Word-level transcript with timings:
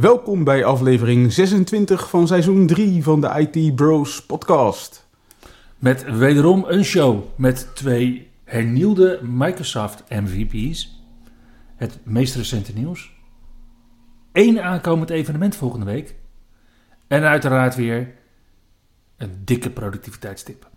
Welkom 0.00 0.44
bij 0.44 0.64
aflevering 0.64 1.32
26 1.32 2.08
van 2.08 2.26
seizoen 2.26 2.66
3 2.66 3.02
van 3.02 3.20
de 3.20 3.48
IT 3.48 3.74
Bros 3.74 4.26
podcast. 4.26 5.08
Met 5.78 6.16
wederom 6.16 6.64
een 6.66 6.84
show 6.84 7.24
met 7.36 7.68
twee 7.74 8.30
hernieuwde 8.44 9.20
Microsoft 9.22 10.04
MVP's. 10.08 11.02
Het 11.76 11.98
meest 12.04 12.34
recente 12.34 12.72
nieuws. 12.72 13.12
Eén 14.32 14.60
aankomend 14.60 15.10
evenement 15.10 15.56
volgende 15.56 15.86
week. 15.86 16.14
En 17.06 17.22
uiteraard 17.22 17.74
weer 17.74 18.14
een 19.16 19.42
dikke 19.44 19.70
productiviteitstip. 19.70 20.69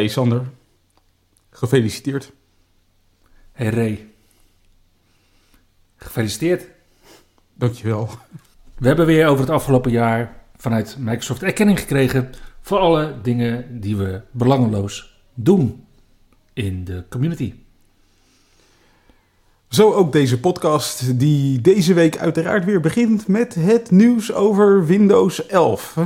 Hey 0.00 0.08
Sander, 0.08 0.42
gefeliciteerd. 1.50 2.32
Hey 3.52 3.68
Ray. 3.68 4.08
Gefeliciteerd. 5.96 6.66
Dankjewel. 7.54 8.08
We 8.78 8.86
hebben 8.86 9.06
weer 9.06 9.26
over 9.26 9.40
het 9.40 9.50
afgelopen 9.50 9.90
jaar 9.90 10.44
vanuit 10.56 10.96
Microsoft 10.98 11.42
erkenning 11.42 11.80
gekregen 11.80 12.30
voor 12.60 12.78
alle 12.78 13.14
dingen 13.22 13.80
die 13.80 13.96
we 13.96 14.20
belangeloos 14.30 15.20
doen 15.34 15.86
in 16.52 16.84
de 16.84 17.04
community. 17.08 17.54
Zo 19.68 19.92
ook 19.92 20.12
deze 20.12 20.40
podcast, 20.40 21.18
die 21.18 21.60
deze 21.60 21.94
week 21.94 22.18
uiteraard 22.18 22.64
weer 22.64 22.80
begint 22.80 23.28
met 23.28 23.54
het 23.54 23.90
nieuws 23.90 24.32
over 24.32 24.86
Windows 24.86 25.46
11. 25.46 25.96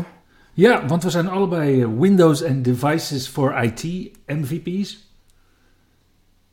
Ja, 0.54 0.86
want 0.86 1.02
we 1.02 1.10
zijn 1.10 1.28
allebei 1.28 1.82
eh, 1.82 1.88
Windows 1.98 2.42
en 2.42 2.62
Devices 2.62 3.28
for 3.28 3.62
IT 3.62 3.82
MVP's. 4.26 5.12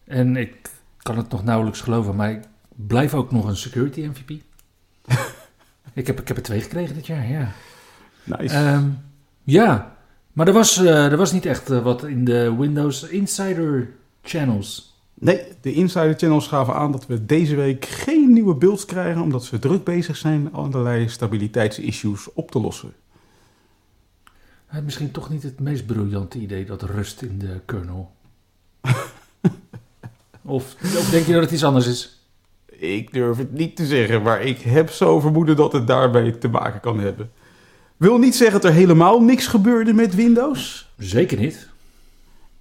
En 0.04 0.36
ik 0.36 0.70
kan 0.98 1.18
het 1.18 1.30
nog 1.30 1.44
nauwelijks 1.44 1.82
geloven, 1.82 2.16
maar 2.16 2.32
ik 2.32 2.42
blijf 2.76 3.14
ook 3.14 3.32
nog 3.32 3.46
een 3.46 3.58
security 3.58 4.02
MVP. 4.02 4.30
ik, 5.94 6.08
heb, 6.08 6.20
ik 6.20 6.28
heb 6.28 6.38
er 6.38 6.44
twee 6.44 6.62
gekregen 6.62 6.96
dit 6.96 7.08
jaar, 7.08 7.30
ja. 7.30 7.52
Nice. 8.24 8.56
Ehm, 8.56 8.90
ja, 9.44 9.96
maar 10.34 10.48
er 10.48 10.54
was, 10.54 10.78
eh, 10.78 11.12
er 11.12 11.18
was 11.18 11.32
niet 11.32 11.46
echt 11.46 11.70
eh, 11.70 11.84
wat 11.84 12.04
in 12.04 12.26
de 12.26 12.56
Windows 12.58 13.04
Insider 13.04 13.94
channels. 14.22 15.00
Nee, 15.14 15.42
de 15.62 15.74
Insider 15.74 16.14
Channels 16.18 16.48
gaven 16.48 16.74
aan 16.74 16.92
dat 16.92 17.08
we 17.08 17.26
deze 17.26 17.56
week 17.56 17.86
geen 17.86 18.34
nieuwe 18.34 18.56
builds 18.56 18.86
krijgen, 18.86 19.22
omdat 19.22 19.44
ze 19.44 19.60
druk 19.60 19.84
bezig 19.84 20.18
zijn 20.18 20.54
allerlei 20.54 21.10
stabiliteitsissues 21.10 22.34
op 22.34 22.52
te 22.52 22.60
lossen. 22.60 22.94
Misschien 24.80 25.12
toch 25.12 25.30
niet 25.30 25.44
het 25.44 25.60
meest 25.60 25.86
briljante 25.86 26.38
idee 26.38 26.66
dat 26.66 26.82
rust 26.82 27.22
in 27.22 27.40
de 27.40 27.60
kernel. 27.66 28.12
of, 30.42 30.76
of 30.82 31.10
denk 31.10 31.26
je 31.26 31.34
dat 31.34 31.42
het 31.42 31.52
iets 31.52 31.64
anders 31.64 31.88
is? 31.88 32.20
Ik 32.66 33.14
durf 33.14 33.38
het 33.38 33.54
niet 33.54 33.76
te 33.76 33.86
zeggen, 33.86 34.22
maar 34.22 34.42
ik 34.42 34.60
heb 34.60 34.90
zo 34.90 35.20
vermoeden 35.20 35.56
dat 35.56 35.72
het 35.72 35.88
daarbij 35.88 36.32
te 36.32 36.48
maken 36.48 36.80
kan 36.80 37.00
hebben. 37.00 37.32
Wil 37.98 38.18
niet 38.18 38.36
zeggen 38.36 38.62
dat 38.62 38.72
er 38.72 38.78
helemaal 38.78 39.22
niks 39.22 39.48
gebeurde 39.48 39.94
met 39.94 40.16
Windows. 40.16 40.92
Zeker 40.98 41.38
niet. 41.38 41.70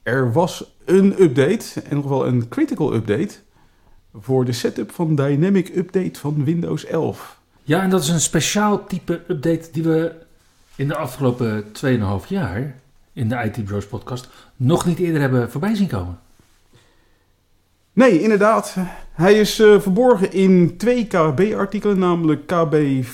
Er 0.02 0.32
was 0.32 0.74
een 0.84 1.22
update, 1.22 1.82
en 1.82 1.96
nog 1.96 2.08
wel 2.08 2.26
een 2.26 2.48
critical 2.48 2.94
update, 2.94 3.34
voor 4.14 4.44
de 4.44 4.52
setup 4.52 4.92
van 4.92 5.14
Dynamic 5.14 5.76
Update 5.76 6.20
van 6.20 6.44
Windows 6.44 6.84
11. 6.84 7.40
Ja, 7.62 7.82
en 7.82 7.90
dat 7.90 8.02
is 8.02 8.08
een 8.08 8.20
speciaal 8.20 8.86
type 8.86 9.20
update 9.28 9.68
die 9.72 9.82
we 9.82 10.12
in 10.80 10.88
de 10.88 10.96
afgelopen 10.96 11.64
2,5 11.64 11.70
jaar 12.28 12.74
in 13.12 13.28
de 13.28 13.42
IT 13.44 13.64
Bros 13.64 13.86
podcast 13.86 14.28
nog 14.56 14.86
niet 14.86 14.98
eerder 14.98 15.20
hebben 15.20 15.50
voorbij 15.50 15.74
zien 15.74 15.88
komen. 15.88 16.18
Nee, 17.92 18.22
inderdaad. 18.22 18.76
Hij 19.12 19.34
is 19.34 19.58
eh, 19.58 19.80
verborgen 19.80 20.32
in 20.32 20.76
twee 20.76 21.06
KB-artikelen, 21.06 21.98
namelijk 21.98 22.46
KB 22.46 23.04
5027318 23.04 23.08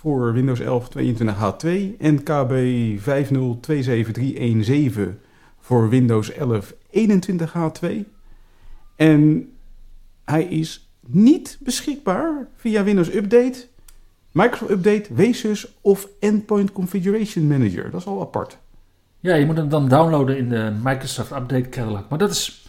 voor 0.00 0.32
Windows 0.32 0.60
11 0.60 0.88
22H2 0.98 1.68
en 1.98 2.22
KB 2.22 2.52
5027317 2.98 3.02
voor 5.60 5.88
Windows 5.88 6.32
11 6.32 6.74
21H2. 6.90 7.88
En 8.96 9.52
hij 10.24 10.44
is 10.44 10.90
niet 11.06 11.58
beschikbaar 11.60 12.48
via 12.56 12.84
Windows 12.84 13.14
Update, 13.14 13.66
Microsoft 14.32 14.70
Update, 14.70 15.14
WSUS 15.14 15.78
of 15.80 16.08
Endpoint 16.20 16.72
Configuration 16.72 17.46
Manager. 17.46 17.90
Dat 17.90 18.00
is 18.00 18.06
al 18.06 18.20
apart. 18.20 18.58
Ja, 19.20 19.34
je 19.34 19.46
moet 19.46 19.56
hem 19.56 19.68
dan 19.68 19.88
downloaden 19.88 20.38
in 20.38 20.48
de 20.48 20.72
Microsoft 20.82 21.30
Update 21.30 21.68
Catalog. 21.68 22.08
Maar 22.08 22.18
dat 22.18 22.30
is 22.30 22.68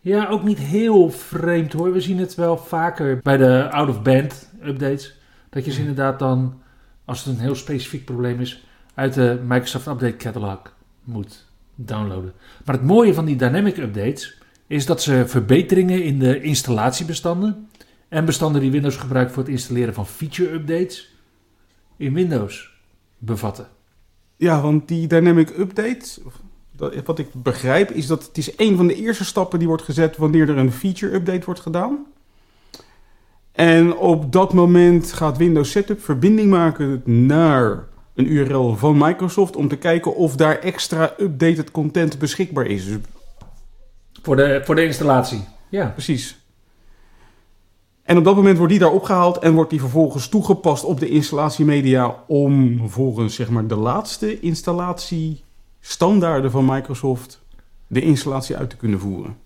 ja, 0.00 0.28
ook 0.28 0.42
niet 0.42 0.58
heel 0.58 1.10
vreemd 1.10 1.72
hoor. 1.72 1.92
We 1.92 2.00
zien 2.00 2.18
het 2.18 2.34
wel 2.34 2.56
vaker 2.56 3.20
bij 3.22 3.36
de 3.36 3.70
out-of-band 3.70 4.50
updates. 4.64 5.14
Dat 5.50 5.64
je 5.64 5.72
ze 5.72 5.80
inderdaad 5.80 6.18
dan, 6.18 6.60
als 7.04 7.24
het 7.24 7.34
een 7.34 7.40
heel 7.40 7.54
specifiek 7.54 8.04
probleem 8.04 8.40
is, 8.40 8.64
uit 8.94 9.14
de 9.14 9.40
Microsoft 9.46 9.86
Update 9.86 10.16
Catalog 10.16 10.58
moet 11.04 11.46
downloaden. 11.74 12.32
Maar 12.64 12.74
het 12.74 12.84
mooie 12.84 13.14
van 13.14 13.24
die 13.24 13.36
dynamic 13.36 13.76
updates 13.76 14.38
is 14.66 14.86
dat 14.86 15.02
ze 15.02 15.24
verbeteringen 15.26 16.04
in 16.04 16.18
de 16.18 16.40
installatiebestanden 16.40 17.68
en 18.08 18.24
bestanden 18.24 18.60
die 18.60 18.70
Windows 18.70 18.96
gebruikt 18.96 19.32
voor 19.32 19.42
het 19.42 19.52
installeren 19.52 19.94
van 19.94 20.06
feature 20.06 20.52
updates 20.52 21.14
in 21.96 22.14
Windows 22.14 22.70
bevatten. 23.18 23.66
Ja, 24.36 24.60
want 24.60 24.88
die 24.88 25.06
Dynamic 25.06 25.48
Update, 25.58 26.20
dat- 26.76 26.94
wat 27.04 27.18
ik 27.18 27.28
begrijp, 27.34 27.90
is 27.90 28.06
dat 28.06 28.26
het 28.26 28.38
is 28.38 28.52
een 28.56 28.76
van 28.76 28.86
de 28.86 28.94
eerste 28.94 29.24
stappen 29.24 29.58
die 29.58 29.68
wordt 29.68 29.82
gezet 29.82 30.16
wanneer 30.16 30.48
er 30.48 30.56
een 30.58 30.72
feature 30.72 31.14
update 31.14 31.44
wordt 31.44 31.60
gedaan. 31.60 32.06
En 33.52 33.96
op 33.96 34.32
dat 34.32 34.52
moment 34.52 35.12
gaat 35.12 35.36
Windows 35.36 35.70
Setup 35.70 36.02
verbinding 36.02 36.50
maken 36.50 37.02
naar 37.04 37.84
een 38.14 38.32
URL 38.32 38.76
van 38.76 38.96
Microsoft 38.98 39.56
om 39.56 39.68
te 39.68 39.76
kijken 39.76 40.14
of 40.16 40.36
daar 40.36 40.58
extra 40.58 41.14
updated 41.18 41.70
content 41.70 42.18
beschikbaar 42.18 42.66
is. 42.66 42.84
Dus 42.84 42.96
Voor 44.22 44.36
de, 44.36 44.60
voor 44.64 44.74
de 44.74 44.84
installatie. 44.84 45.44
Ja. 45.68 45.86
precies. 45.86 46.38
En 48.08 48.16
op 48.16 48.24
dat 48.24 48.36
moment 48.36 48.56
wordt 48.56 48.72
die 48.72 48.82
daar 48.82 48.92
opgehaald 48.92 49.38
en 49.38 49.54
wordt 49.54 49.70
die 49.70 49.80
vervolgens 49.80 50.28
toegepast 50.28 50.84
op 50.84 51.00
de 51.00 51.08
installatiemedia 51.08 52.24
om 52.26 52.80
volgens 52.88 53.34
zeg 53.34 53.50
maar 53.50 53.66
de 53.66 53.76
laatste 53.76 54.40
installatiestandaarden 54.40 56.50
van 56.50 56.64
Microsoft 56.64 57.42
de 57.86 58.00
installatie 58.00 58.56
uit 58.56 58.70
te 58.70 58.76
kunnen 58.76 59.00
voeren. 59.00 59.36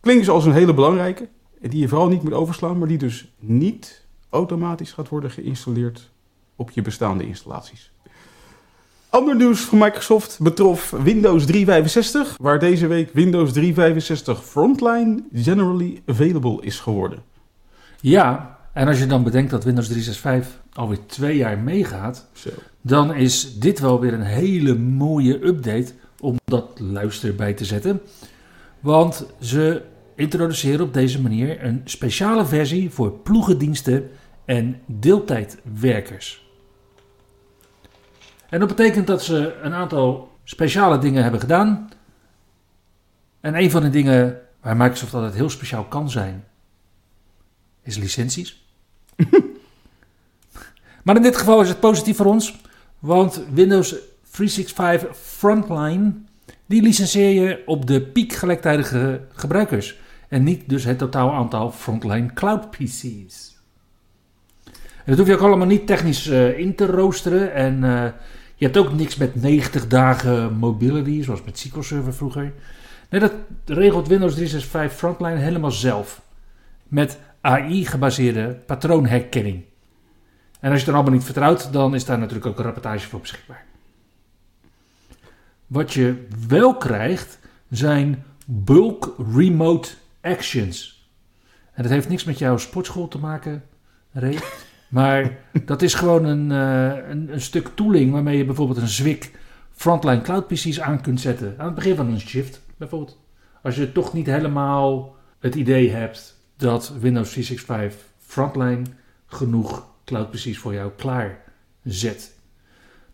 Klinkt 0.00 0.24
dus 0.24 0.34
als 0.34 0.44
een 0.44 0.52
hele 0.52 0.74
belangrijke, 0.74 1.28
die 1.60 1.80
je 1.80 1.88
vooral 1.88 2.08
niet 2.08 2.22
moet 2.22 2.32
overslaan, 2.32 2.78
maar 2.78 2.88
die 2.88 2.98
dus 2.98 3.32
niet 3.38 4.06
automatisch 4.28 4.92
gaat 4.92 5.08
worden 5.08 5.30
geïnstalleerd 5.30 6.10
op 6.56 6.70
je 6.70 6.82
bestaande 6.82 7.26
installaties. 7.26 7.92
Ander 9.10 9.36
nieuws 9.36 9.60
van 9.60 9.78
Microsoft 9.78 10.38
betrof 10.40 10.90
Windows 10.90 11.46
365, 11.46 12.36
waar 12.40 12.58
deze 12.58 12.86
week 12.86 13.10
Windows 13.12 13.52
365 13.52 14.44
Frontline 14.44 15.22
generally 15.32 16.02
available 16.06 16.58
is 16.60 16.80
geworden. 16.80 17.18
Ja, 18.00 18.58
en 18.72 18.88
als 18.88 18.98
je 18.98 19.06
dan 19.06 19.22
bedenkt 19.22 19.50
dat 19.50 19.64
Windows 19.64 19.86
365 19.86 20.62
alweer 20.72 21.06
twee 21.06 21.36
jaar 21.36 21.58
meegaat, 21.58 22.28
Zo. 22.32 22.50
dan 22.80 23.14
is 23.14 23.58
dit 23.58 23.78
wel 23.80 24.00
weer 24.00 24.12
een 24.12 24.22
hele 24.22 24.74
mooie 24.74 25.46
update 25.46 25.92
om 26.20 26.36
dat 26.44 26.80
luister 26.80 27.34
bij 27.34 27.52
te 27.52 27.64
zetten. 27.64 28.00
Want 28.80 29.26
ze 29.40 29.82
introduceren 30.16 30.84
op 30.86 30.94
deze 30.94 31.22
manier 31.22 31.64
een 31.64 31.80
speciale 31.84 32.46
versie 32.46 32.90
voor 32.90 33.12
ploegendiensten 33.12 34.10
en 34.44 34.80
deeltijdwerkers. 34.86 36.47
En 38.48 38.58
dat 38.58 38.68
betekent 38.68 39.06
dat 39.06 39.22
ze 39.22 39.58
een 39.62 39.74
aantal 39.74 40.36
speciale 40.44 40.98
dingen 40.98 41.22
hebben 41.22 41.40
gedaan. 41.40 41.90
En 43.40 43.54
een 43.54 43.70
van 43.70 43.82
de 43.82 43.90
dingen 43.90 44.40
waar 44.60 44.76
Microsoft 44.76 45.14
altijd 45.14 45.34
heel 45.34 45.50
speciaal 45.50 45.84
kan 45.84 46.10
zijn, 46.10 46.44
is 47.82 47.96
licenties. 47.96 48.66
maar 51.04 51.16
in 51.16 51.22
dit 51.22 51.36
geval 51.36 51.60
is 51.60 51.68
het 51.68 51.80
positief 51.80 52.16
voor 52.16 52.26
ons, 52.26 52.60
want 52.98 53.42
Windows 53.52 53.94
365 54.30 55.16
Frontline 55.16 56.12
Die 56.66 56.82
licenseer 56.82 57.30
je 57.30 57.62
op 57.66 57.86
de 57.86 58.02
piekgelijktijdige 58.02 59.20
gebruikers. 59.32 59.98
En 60.28 60.42
niet 60.42 60.68
dus 60.68 60.84
het 60.84 60.98
totaal 60.98 61.32
aantal 61.32 61.72
frontline 61.72 62.32
cloud 62.32 62.70
PC's. 62.70 63.56
En 64.64 65.14
dat 65.14 65.18
hoef 65.18 65.26
je 65.26 65.34
ook 65.34 65.40
allemaal 65.40 65.66
niet 65.66 65.86
technisch 65.86 66.26
uh, 66.26 66.58
in 66.58 66.74
te 66.74 66.86
roosteren. 66.86 67.54
En 67.54 67.82
uh, 67.82 68.04
je 68.58 68.64
hebt 68.64 68.76
ook 68.76 68.92
niks 68.92 69.16
met 69.16 69.34
90 69.34 69.86
dagen 69.86 70.54
mobility, 70.54 71.22
zoals 71.22 71.42
met 71.44 71.58
SQL 71.58 71.80
Server 71.80 72.14
vroeger. 72.14 72.52
Nee, 73.10 73.20
dat 73.20 73.32
regelt 73.64 74.08
Windows 74.08 74.34
365 74.34 74.98
Frontline 74.98 75.36
helemaal 75.36 75.70
zelf. 75.70 76.22
Met 76.88 77.18
AI-gebaseerde 77.40 78.58
patroonherkenning. 78.66 79.64
En 80.60 80.70
als 80.70 80.80
je 80.80 80.86
het 80.86 80.94
allemaal 80.94 81.12
niet 81.12 81.24
vertrouwt, 81.24 81.72
dan 81.72 81.94
is 81.94 82.04
daar 82.04 82.18
natuurlijk 82.18 82.46
ook 82.46 82.58
een 82.58 82.64
rapportage 82.64 83.08
voor 83.08 83.20
beschikbaar. 83.20 83.64
Wat 85.66 85.92
je 85.92 86.26
wel 86.48 86.76
krijgt, 86.76 87.38
zijn 87.70 88.24
bulk 88.46 89.14
remote 89.34 89.88
actions. 90.20 91.08
En 91.72 91.82
dat 91.82 91.92
heeft 91.92 92.08
niks 92.08 92.24
met 92.24 92.38
jouw 92.38 92.56
sportschool 92.56 93.08
te 93.08 93.18
maken, 93.18 93.64
Ray. 94.12 94.38
Maar 94.88 95.38
dat 95.64 95.82
is 95.82 95.94
gewoon 95.94 96.24
een, 96.24 96.50
uh, 96.50 97.10
een, 97.10 97.32
een, 97.32 97.40
stuk 97.40 97.68
tooling 97.74 98.12
waarmee 98.12 98.36
je 98.36 98.44
bijvoorbeeld 98.44 98.78
een 98.78 98.88
Zwik 98.88 99.30
frontline 99.70 100.20
cloud 100.20 100.46
PC's 100.46 100.80
aan 100.80 101.00
kunt 101.00 101.20
zetten. 101.20 101.54
Aan 101.58 101.66
het 101.66 101.74
begin 101.74 101.96
van 101.96 102.06
een 102.08 102.20
shift 102.20 102.62
bijvoorbeeld. 102.76 103.20
Als 103.62 103.76
je 103.76 103.92
toch 103.92 104.12
niet 104.12 104.26
helemaal 104.26 105.16
het 105.38 105.54
idee 105.54 105.90
hebt 105.90 106.36
dat 106.56 106.92
Windows 107.00 107.30
365 107.30 108.06
frontline 108.18 108.82
genoeg 109.26 109.86
cloud 110.04 110.30
PC's 110.30 110.58
voor 110.58 110.74
jou 110.74 110.90
klaar 110.96 111.38
zet. 111.82 112.36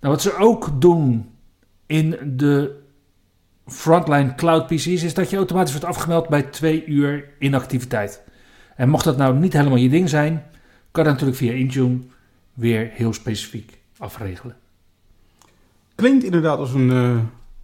Nou, 0.00 0.15
wat 0.15 0.23
ze 0.23 0.37
ook 0.37 0.81
doen 0.81 1.35
in 1.87 2.35
de 2.37 2.82
frontline 3.67 4.35
cloud 4.35 4.67
PC's 4.67 4.87
is 4.87 5.15
dat 5.15 5.31
je 5.31 5.37
automatisch 5.37 5.73
wordt 5.73 5.87
afgemeld 5.87 6.29
bij 6.29 6.43
twee 6.43 6.85
uur 6.87 7.29
inactiviteit. 7.38 8.23
En 8.77 8.88
mocht 8.88 9.05
dat 9.05 9.17
nou 9.17 9.38
niet 9.38 9.53
helemaal 9.53 9.79
je 9.79 9.88
ding 9.88 10.09
zijn, 10.09 10.44
kan 10.94 11.05
dat 11.05 11.12
natuurlijk 11.12 11.38
via 11.38 11.52
Intune 11.52 11.99
weer 12.52 12.91
heel 12.93 13.12
specifiek 13.12 13.79
afregelen. 13.99 14.56
Klinkt 15.94 16.25
inderdaad 16.25 16.58
als 16.58 16.73
een, 16.73 16.91
uh, 16.91 17.19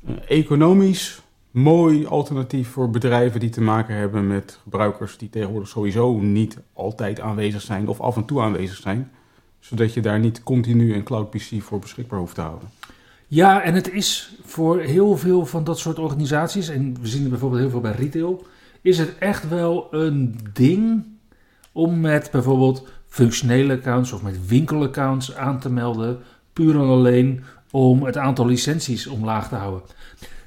een 0.05 0.27
economisch 0.27 1.23
mooi 1.51 2.07
alternatief 2.07 2.69
voor 2.69 2.91
bedrijven 2.91 3.41
die 3.41 3.51
te 3.51 3.61
maken 3.61 3.95
hebben 3.95 4.27
met 4.27 4.59
gebruikers 4.63 5.19
die 5.19 5.31
tegenwoordig 5.31 5.69
sowieso 5.69 6.19
niet 6.19 6.59
altijd 6.73 7.21
aanwezig 7.21 7.61
zijn 7.61 7.89
of 7.89 8.01
af 8.01 8.17
en 8.17 8.25
toe 8.25 8.41
aanwezig 8.41 8.77
zijn, 8.77 9.11
zodat 9.59 9.95
je 9.95 10.01
daar 10.01 10.19
niet 10.19 10.43
continu 10.43 10.95
een 10.95 11.05
cloud 11.05 11.31
PC 11.31 11.63
voor 11.63 11.79
beschikbaar 11.79 12.19
hoeft 12.19 12.35
te 12.35 12.41
houden. 12.41 12.69
Ja, 13.27 13.63
en 13.63 13.75
het 13.75 13.93
is 13.93 14.35
voor 14.43 14.81
heel 14.81 15.17
veel 15.17 15.47
van 15.47 15.65
dat 15.65 15.79
soort 15.79 15.99
organisaties, 15.99 16.69
en 16.69 16.97
we 17.01 17.07
zien 17.07 17.21
het 17.21 17.31
bijvoorbeeld 17.31 17.61
heel 17.61 17.71
veel 17.71 17.81
bij 17.81 17.93
retail, 17.93 18.47
is 18.81 18.99
het 18.99 19.19
echt 19.19 19.49
wel 19.49 19.89
een 19.91 20.39
ding 20.53 21.05
om 21.73 22.01
met 22.01 22.31
bijvoorbeeld 22.31 22.89
functionele 23.11 23.73
accounts 23.73 24.13
of 24.13 24.23
met 24.23 24.47
winkelaccounts 24.47 25.35
aan 25.35 25.61
te 25.61 25.71
melden, 25.71 26.19
puur 26.53 26.75
en 26.75 26.89
alleen 26.89 27.45
om 27.71 28.03
het 28.03 28.17
aantal 28.17 28.47
licenties 28.47 29.07
omlaag 29.07 29.49
te 29.49 29.55
houden. 29.55 29.83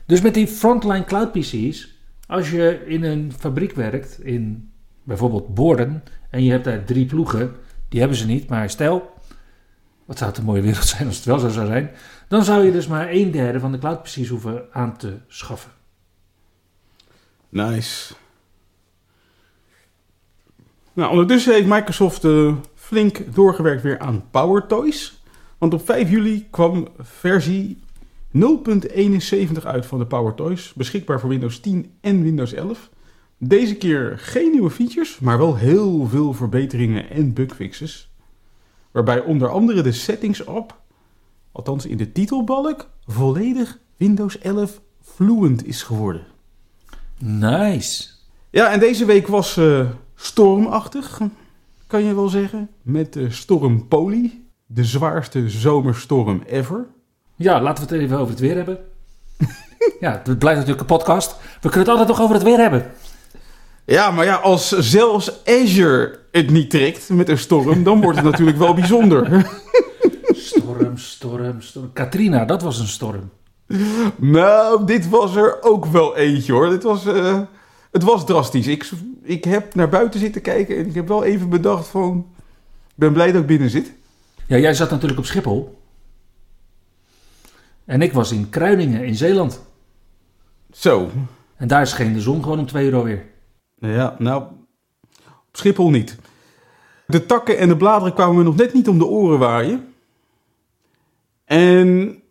Dus 0.06 0.22
met 0.22 0.34
die 0.34 0.48
frontline 0.48 1.04
cloud 1.04 1.32
PC's, 1.32 1.96
als 2.28 2.52
je 2.52 2.84
in 2.86 3.04
een 3.04 3.34
fabriek 3.38 3.74
werkt, 3.76 4.20
in 4.24 4.72
bijvoorbeeld 5.04 5.54
Borden, 5.54 6.04
en 6.30 6.44
je 6.44 6.52
hebt 6.52 6.64
daar 6.64 6.84
drie 6.84 7.06
ploegen, 7.06 7.52
die 7.90 8.00
hebben 8.00 8.18
ze 8.18 8.26
niet, 8.26 8.50
maar 8.50 8.70
stel, 8.70 9.14
wat 10.06 10.18
zou 10.18 10.30
het 10.30 10.40
een 10.40 10.46
mooie 10.46 10.62
wereld 10.62 10.86
zijn 10.86 11.08
als 11.08 11.16
het 11.16 11.26
wel 11.26 11.40
zo 11.40 11.50
zou 11.50 11.68
zijn, 11.68 11.92
dan 12.28 12.44
zou 12.44 12.66
je 12.66 12.72
dus 12.72 12.88
maar 12.88 13.12
een 13.12 13.32
derde 13.32 13.60
van 13.60 13.72
de 13.72 13.78
cloud 13.78 14.04
PC's 14.04 14.28
hoeven 14.28 14.66
aan 14.72 14.98
te 14.98 15.18
schaffen. 15.28 15.72
Nice. 17.50 18.14
Nou, 20.94 21.12
ondertussen 21.12 21.54
heeft 21.54 21.68
Microsoft 21.68 22.24
uh, 22.24 22.54
flink 22.76 23.34
doorgewerkt 23.34 23.82
weer 23.82 24.00
aan 24.00 24.24
Power 24.32 24.68
Toys. 24.68 25.24
Want 25.58 25.74
op 25.74 25.86
5 25.86 26.10
juli 26.10 26.48
kwam 26.50 26.88
versie 27.00 27.80
0.71 28.38 29.64
uit 29.64 29.86
van 29.86 30.00
de 30.00 30.06
Power 30.06 30.34
Toys, 30.34 30.74
beschikbaar 30.74 31.20
voor 31.20 31.30
Windows 31.30 31.60
10 31.60 31.92
en 32.02 32.24
Windows 32.24 32.54
11. 32.54 32.90
Deze 33.38 33.76
keer 33.76 34.14
geen 34.18 34.52
nieuwe 34.52 34.70
features, 34.70 35.20
maar 35.20 35.38
wel 35.38 35.56
heel 35.56 36.08
veel 36.08 36.34
verbeteringen 36.34 37.10
en 37.10 37.34
bugfixes. 37.34 38.12
Waarbij 38.92 39.20
onder 39.20 39.50
andere 39.50 39.82
de 39.82 39.92
settings 39.92 40.46
app, 40.46 40.80
althans 41.52 41.86
in 41.86 41.98
de 41.98 42.12
titelbalk, 42.12 42.90
volledig 43.08 43.78
Windows 43.98 44.40
11 44.40 44.82
fluent 45.02 45.68
is 45.68 45.84
geworden. 45.84 46.26
Nice. 47.20 48.10
Ja, 48.50 48.72
en 48.72 48.80
deze 48.80 49.06
week 49.06 49.28
was 49.28 49.58
uh, 49.58 49.90
stormachtig, 50.24 51.20
kan 51.88 52.04
je 52.04 52.16
wel 52.16 52.28
zeggen. 52.28 52.70
Met 52.82 53.14
de 53.14 53.32
storm 53.32 53.88
Poly, 53.88 54.42
de 54.66 54.84
zwaarste 54.84 55.50
zomerstorm 55.50 56.44
ever. 56.48 56.86
Ja, 57.36 57.62
laten 57.62 57.88
we 57.88 57.94
het 57.94 58.04
even 58.04 58.18
over 58.18 58.30
het 58.30 58.40
weer 58.40 58.56
hebben. 58.56 58.80
ja, 60.00 60.22
het 60.24 60.40
blijft 60.40 60.60
natuurlijk 60.60 60.80
een 60.80 60.98
podcast. 60.98 61.36
We 61.62 61.70
kunnen 61.70 61.80
het 61.80 61.90
altijd 61.90 62.08
nog 62.08 62.22
over 62.22 62.36
het 62.36 62.44
weer 62.44 62.58
hebben. 62.58 62.92
Ja, 63.86 64.12
maar 64.12 64.26
ja, 64.26 64.36
als 64.36 64.70
zelfs 64.70 65.46
Azure 65.46 66.20
het 66.32 66.50
niet 66.50 66.70
trekt 66.70 67.10
met 67.10 67.30
een 67.30 67.38
storm, 67.38 67.84
dan 67.84 68.02
wordt 68.02 68.18
het 68.18 68.26
natuurlijk 68.26 68.58
wel 68.58 68.74
bijzonder. 68.74 69.26
storm, 70.28 70.98
storm, 70.98 71.62
storm. 71.62 71.94
Katrina, 71.94 72.46
dat 72.46 72.62
was 72.62 72.80
een 72.80 72.88
storm. 72.88 73.32
Nou, 74.16 74.86
dit 74.86 75.10
was 75.10 75.36
er 75.36 75.64
ook 75.64 75.86
wel 75.86 76.18
eentje 76.18 76.54
hoor. 76.54 76.70
Dit 76.70 76.84
was, 76.84 77.06
uh, 77.06 77.40
het 77.92 78.04
was 78.04 78.26
drastisch. 78.26 78.68
Ik, 78.68 78.90
ik 79.24 79.44
heb 79.44 79.76
naar 79.76 79.90
buiten 79.90 80.20
zitten 80.20 80.42
kijken 80.42 80.78
en 80.78 80.88
ik 80.88 80.94
heb 80.94 81.08
wel 81.08 81.24
even 81.24 81.50
bedacht 81.50 81.88
van... 81.88 82.28
Ik 82.88 83.00
ben 83.00 83.14
blij 83.14 83.32
dat 83.32 83.42
ik 83.42 83.48
binnen 83.48 83.70
zit. 83.70 83.94
Ja, 84.48 84.58
jij 84.58 84.74
zat 84.74 84.90
natuurlijk 84.90 85.20
op 85.20 85.26
Schiphol. 85.26 85.82
En 87.86 88.02
ik 88.02 88.14
was 88.14 88.32
in 88.32 88.50
Kruiningen 88.50 89.06
in 89.06 89.16
Zeeland. 89.16 89.62
Zo. 90.72 91.10
En 91.56 91.68
daar 91.68 91.88
scheen 91.88 92.14
de 92.14 92.22
zon 92.22 92.44
gewoon 92.44 92.60
om 92.60 92.66
twee 92.66 92.88
uur 92.88 92.96
alweer. 92.96 93.26
Ja, 93.80 94.16
nou, 94.20 94.44
op 95.26 95.58
Schiphol 95.58 95.90
niet. 95.90 96.18
De 97.08 97.26
takken 97.26 97.58
en 97.58 97.68
de 97.68 97.78
bladeren 97.78 98.14
kwamen 98.14 98.36
me 98.36 98.44
nog 98.44 98.56
net 98.56 98.74
niet 98.74 98.88
om 98.88 98.98
de 98.98 99.06
oren 99.06 99.40
waaien. 99.40 99.94
En 101.46 102.22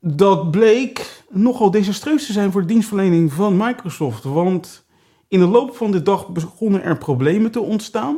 dat 0.00 0.50
bleek 0.50 1.22
nogal 1.30 1.70
desastreus 1.70 2.26
te 2.26 2.32
zijn 2.32 2.52
voor 2.52 2.60
de 2.60 2.66
dienstverlening 2.66 3.32
van 3.32 3.56
Microsoft. 3.56 4.24
Want 4.24 4.85
in 5.28 5.38
de 5.38 5.46
loop 5.46 5.76
van 5.76 5.90
de 5.90 6.02
dag 6.02 6.28
begonnen 6.28 6.82
er 6.82 6.98
problemen 6.98 7.50
te 7.50 7.60
ontstaan. 7.60 8.16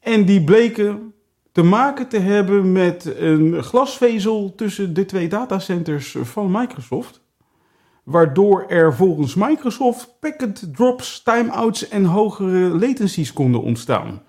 En 0.00 0.24
die 0.24 0.44
bleken 0.44 1.14
te 1.52 1.62
maken 1.62 2.08
te 2.08 2.18
hebben 2.18 2.72
met 2.72 3.14
een 3.18 3.62
glasvezel 3.62 4.54
tussen 4.54 4.94
de 4.94 5.04
twee 5.04 5.28
datacenters 5.28 6.16
van 6.20 6.50
Microsoft. 6.50 7.22
Waardoor 8.04 8.64
er 8.68 8.94
volgens 8.94 9.34
Microsoft 9.34 10.16
packet 10.20 10.74
drops, 10.74 11.22
timeouts 11.22 11.88
en 11.88 12.04
hogere 12.04 12.68
latencies 12.78 13.32
konden 13.32 13.62
ontstaan. 13.62 14.22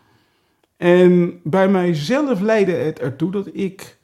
En 0.78 1.40
bij 1.44 1.70
mijzelf 1.70 2.40
leidde 2.40 2.72
het 2.72 3.00
ertoe 3.00 3.32
dat 3.32 3.50
ik 3.54 3.98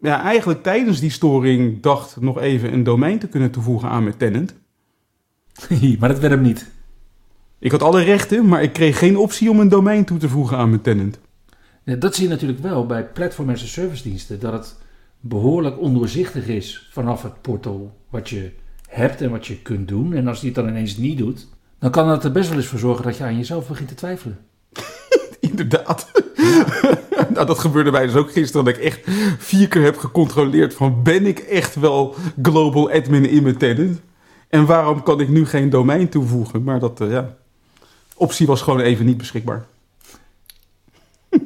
ja, 0.00 0.22
eigenlijk 0.22 0.62
tijdens 0.62 1.00
die 1.00 1.10
storing 1.10 1.82
dacht 1.82 2.20
nog 2.20 2.40
even 2.40 2.72
een 2.72 2.84
domein 2.84 3.18
te 3.18 3.28
kunnen 3.28 3.50
toevoegen 3.50 3.88
aan 3.88 4.02
mijn 4.02 4.16
tenant. 4.16 4.54
maar 5.98 6.08
dat 6.08 6.18
werd 6.18 6.32
hem 6.32 6.42
niet. 6.42 6.70
Ik 7.58 7.70
had 7.70 7.82
alle 7.82 8.02
rechten, 8.02 8.48
maar 8.48 8.62
ik 8.62 8.72
kreeg 8.72 8.98
geen 8.98 9.16
optie 9.16 9.50
om 9.50 9.60
een 9.60 9.68
domein 9.68 10.04
toe 10.04 10.18
te 10.18 10.28
voegen 10.28 10.56
aan 10.56 10.68
mijn 10.68 10.82
tenant. 10.82 11.18
Ja, 11.84 11.94
dat 11.94 12.14
zie 12.14 12.24
je 12.24 12.30
natuurlijk 12.30 12.60
wel 12.60 12.86
bij 12.86 13.04
platform 13.04 13.50
a 13.50 13.56
service 13.56 14.02
diensten. 14.02 14.40
Dat 14.40 14.52
het 14.52 14.76
behoorlijk 15.20 15.80
ondoorzichtig 15.80 16.46
is 16.46 16.88
vanaf 16.90 17.22
het 17.22 17.42
portal 17.42 17.96
wat 18.08 18.28
je 18.28 18.50
hebt 18.88 19.20
en 19.20 19.30
wat 19.30 19.46
je 19.46 19.62
kunt 19.62 19.88
doen. 19.88 20.14
En 20.14 20.28
als 20.28 20.40
die 20.40 20.50
het 20.50 20.58
dan 20.58 20.68
ineens 20.68 20.96
niet 20.96 21.18
doet, 21.18 21.46
dan 21.78 21.90
kan 21.90 22.08
dat 22.08 22.24
er 22.24 22.32
best 22.32 22.48
wel 22.48 22.58
eens 22.58 22.66
voor 22.66 22.78
zorgen 22.78 23.04
dat 23.04 23.16
je 23.16 23.24
aan 23.24 23.36
jezelf 23.36 23.68
begint 23.68 23.88
te 23.88 23.94
twijfelen. 23.94 24.38
Inderdaad. 25.40 26.10
nou, 27.34 27.46
dat 27.46 27.58
gebeurde 27.58 27.90
mij 27.90 28.06
dus 28.06 28.14
ook 28.14 28.32
gisteren. 28.32 28.64
Dat 28.64 28.74
ik 28.74 28.82
echt 28.82 29.00
vier 29.38 29.68
keer 29.68 29.82
heb 29.82 29.96
gecontroleerd 29.96 30.74
van 30.74 31.02
ben 31.02 31.26
ik 31.26 31.38
echt 31.38 31.74
wel 31.74 32.14
global 32.42 32.90
admin 32.90 33.28
in 33.28 33.42
mijn 33.42 33.56
tenant? 33.56 34.00
En 34.48 34.66
waarom 34.66 35.02
kan 35.02 35.20
ik 35.20 35.28
nu 35.28 35.46
geen 35.46 35.70
domein 35.70 36.08
toevoegen? 36.08 36.62
Maar 36.62 36.78
dat, 36.78 37.00
uh, 37.00 37.10
ja, 37.10 37.36
optie 38.14 38.46
was 38.46 38.62
gewoon 38.62 38.80
even 38.80 39.06
niet 39.06 39.16
beschikbaar. 39.16 39.66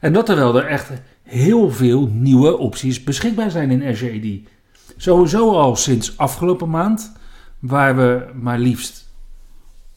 En 0.00 0.12
dat 0.12 0.26
terwijl 0.26 0.56
er 0.56 0.66
echt 0.66 0.90
heel 1.22 1.70
veel 1.70 2.06
nieuwe 2.12 2.58
opties 2.58 3.02
beschikbaar 3.02 3.50
zijn 3.50 3.70
in 3.70 3.84
Azure 3.84 4.18
AD. 4.18 4.50
Sowieso 4.96 5.52
al 5.52 5.76
sinds 5.76 6.18
afgelopen 6.18 6.70
maand, 6.70 7.12
waar 7.58 7.96
we 7.96 8.26
maar 8.34 8.58
liefst 8.58 9.08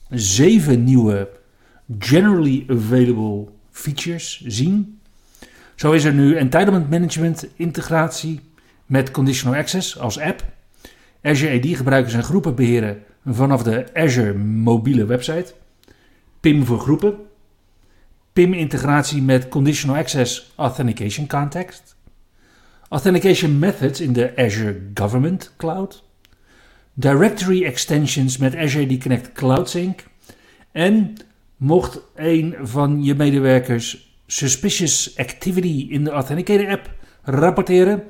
zeven 0.10 0.84
nieuwe 0.84 1.30
generally 2.00 2.66
available 2.68 3.48
features 3.72 4.42
zien. 4.46 5.00
Zo 5.76 5.92
is 5.92 6.04
er 6.04 6.14
nu 6.14 6.36
entitlement 6.36 6.90
management 6.90 7.48
integratie 7.56 8.40
met 8.86 9.12
conditional 9.12 9.60
access 9.60 10.00
als 10.00 10.20
app. 10.20 10.44
Azure 11.26 11.58
AD 11.58 11.78
gebruikers 11.78 12.14
en 12.14 12.24
groepen 12.24 12.56
beheren 12.56 13.04
vanaf 13.26 13.64
de 13.64 13.86
Azure 13.94 14.34
mobiele 14.34 15.06
website. 15.06 15.54
PIM 16.40 16.66
voor 16.66 16.80
groepen. 16.80 17.16
PIM-integratie 18.34 19.22
met 19.22 19.48
Conditional 19.48 19.96
Access 19.96 20.54
Authentication 20.56 21.28
Context. 21.28 21.96
Authentication 22.90 23.60
methods 23.60 24.02
in 24.02 24.14
de 24.14 24.34
Azure 24.36 24.82
Government 24.94 25.54
Cloud. 25.58 26.04
Directory 26.94 27.64
extensions 27.64 28.38
met 28.38 28.56
Azure 28.56 28.94
AD 28.94 29.00
Connect 29.02 29.32
Cloud 29.32 29.70
Sync. 29.70 30.04
En 30.72 31.14
mocht 31.58 32.02
een 32.16 32.56
van 32.62 33.04
je 33.04 33.16
medewerkers 33.16 34.18
suspicious 34.28 35.18
activity 35.18 35.88
in 35.90 36.04
de 36.04 36.10
Authenticator 36.10 36.70
app 36.70 36.94
rapporteren, 37.24 38.04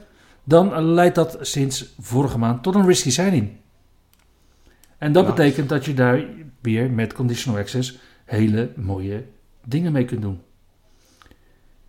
dan 0.46 0.84
leidt 0.84 1.16
dat 1.16 1.38
sinds 1.42 1.94
vorige 2.00 2.38
maand 2.38 2.64
tot 2.64 2.75
een 2.75 2.86
risky 2.86 3.10
sign-in. 3.10 3.58
En 4.98 5.12
dat 5.12 5.25
betekent 5.25 5.70
dat 5.70 5.86
je 5.86 5.94
daar 5.94 6.24
weer 6.62 6.92
met 6.92 7.14
conditional 7.14 7.60
access 7.60 8.00
hele 8.25 8.72
mooie 8.75 9.24
dingen 9.66 9.92
mee 9.92 10.06
kunt 10.06 10.22
doen. 10.22 10.42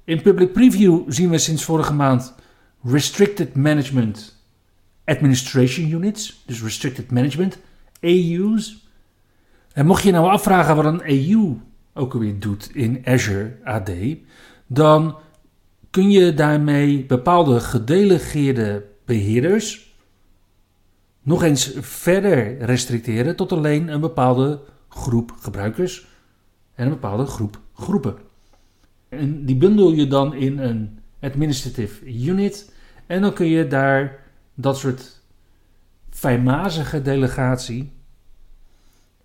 In 0.05 0.23
public 0.23 0.53
preview 0.53 1.03
zien 1.09 1.31
we 1.31 1.39
sinds 1.39 1.65
vorige 1.65 1.95
maand 1.95 2.35
Restricted 2.83 3.55
Management 3.55 4.45
Administration 5.05 5.91
Units, 5.91 6.43
dus 6.47 6.63
Restricted 6.63 7.11
Management, 7.11 7.59
AU's. 8.01 8.89
En 9.73 9.87
mocht 9.87 10.03
je 10.03 10.11
nou 10.11 10.29
afvragen 10.29 10.77
wat 10.77 10.85
een 10.85 11.03
AU 11.03 11.57
ook 11.95 12.13
alweer 12.13 12.39
doet 12.39 12.71
in 12.75 13.03
Azure 13.05 13.57
AD, 13.65 13.91
dan 14.67 15.17
kun 15.97 16.11
je 16.11 16.35
daarmee 16.35 17.05
bepaalde 17.05 17.61
gedelegeerde 17.61 18.87
beheerders 19.05 19.95
nog 21.23 21.43
eens 21.43 21.73
verder 21.81 22.59
restricteren 22.59 23.37
tot 23.37 23.53
alleen 23.53 23.89
een 23.89 24.01
bepaalde 24.01 24.61
groep 24.89 25.33
gebruikers 25.41 26.07
en 26.75 26.85
een 26.85 26.93
bepaalde 26.93 27.27
groep 27.27 27.61
groepen. 27.75 28.17
En 29.09 29.45
die 29.45 29.57
bundel 29.57 29.93
je 29.93 30.07
dan 30.07 30.35
in 30.35 30.59
een 30.59 30.99
administrative 31.21 32.13
unit 32.13 32.73
en 33.07 33.21
dan 33.21 33.33
kun 33.33 33.47
je 33.47 33.67
daar 33.67 34.19
dat 34.55 34.79
soort 34.79 35.21
fijnmazige 36.11 37.03
delegatie 37.03 37.93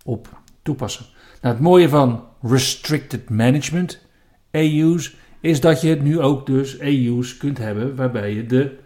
op 0.04 0.40
toepassen. 0.62 1.06
Nou, 1.40 1.54
het 1.54 1.62
mooie 1.62 1.88
van 1.88 2.24
restricted 2.42 3.30
management 3.30 4.06
AU's 4.50 5.20
is 5.42 5.60
dat 5.60 5.80
je 5.80 5.96
nu 5.96 6.20
ook 6.20 6.46
dus 6.46 6.80
AU's 6.80 7.36
kunt 7.36 7.58
hebben 7.58 7.96
waarbij 7.96 8.34
je 8.34 8.46
de 8.46 8.78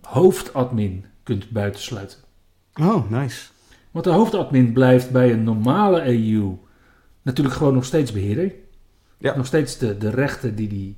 hoofdadmin 0.00 1.04
kunt 1.22 1.50
buitensluiten. 1.50 2.18
Oh, 2.80 3.10
nice. 3.10 3.48
Want 3.90 4.04
de 4.04 4.10
hoofdadmin 4.10 4.72
blijft 4.72 5.10
bij 5.10 5.32
een 5.32 5.44
normale 5.44 6.04
EU 6.04 6.56
natuurlijk 7.22 7.56
gewoon 7.56 7.74
nog 7.74 7.84
steeds 7.84 8.12
beheerder. 8.12 8.54
Ja. 9.18 9.36
Nog 9.36 9.46
steeds 9.46 9.78
de, 9.78 9.98
de 9.98 10.10
rechten 10.10 10.54
die 10.54 10.68
die 10.68 10.96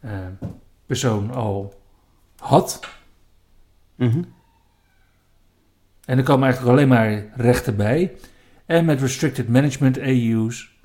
eh, 0.00 0.26
persoon 0.86 1.30
al 1.30 1.80
had. 2.36 2.80
Mhm. 3.94 4.22
En 6.04 6.18
er 6.18 6.24
komen 6.24 6.44
eigenlijk 6.44 6.76
alleen 6.76 6.88
maar 6.88 7.32
rechten 7.34 7.76
bij. 7.76 8.16
En 8.66 8.84
met 8.84 9.00
restricted 9.00 9.48
management 9.48 9.98
AU's 9.98 10.79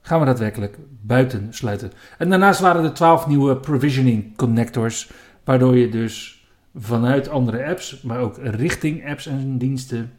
gaan 0.00 0.20
we 0.20 0.26
daadwerkelijk 0.26 0.78
buiten 1.00 1.54
sluiten. 1.54 1.92
En 2.18 2.30
daarnaast 2.30 2.60
waren 2.60 2.84
er 2.84 2.92
12 2.92 3.26
nieuwe 3.26 3.56
provisioning 3.56 4.36
connectors, 4.36 5.10
waardoor 5.44 5.76
je 5.76 5.88
dus 5.88 6.46
vanuit 6.74 7.28
andere 7.28 7.66
apps, 7.66 8.02
maar 8.02 8.18
ook 8.18 8.36
richting 8.38 9.08
apps 9.08 9.26
en 9.26 9.58
diensten, 9.58 10.12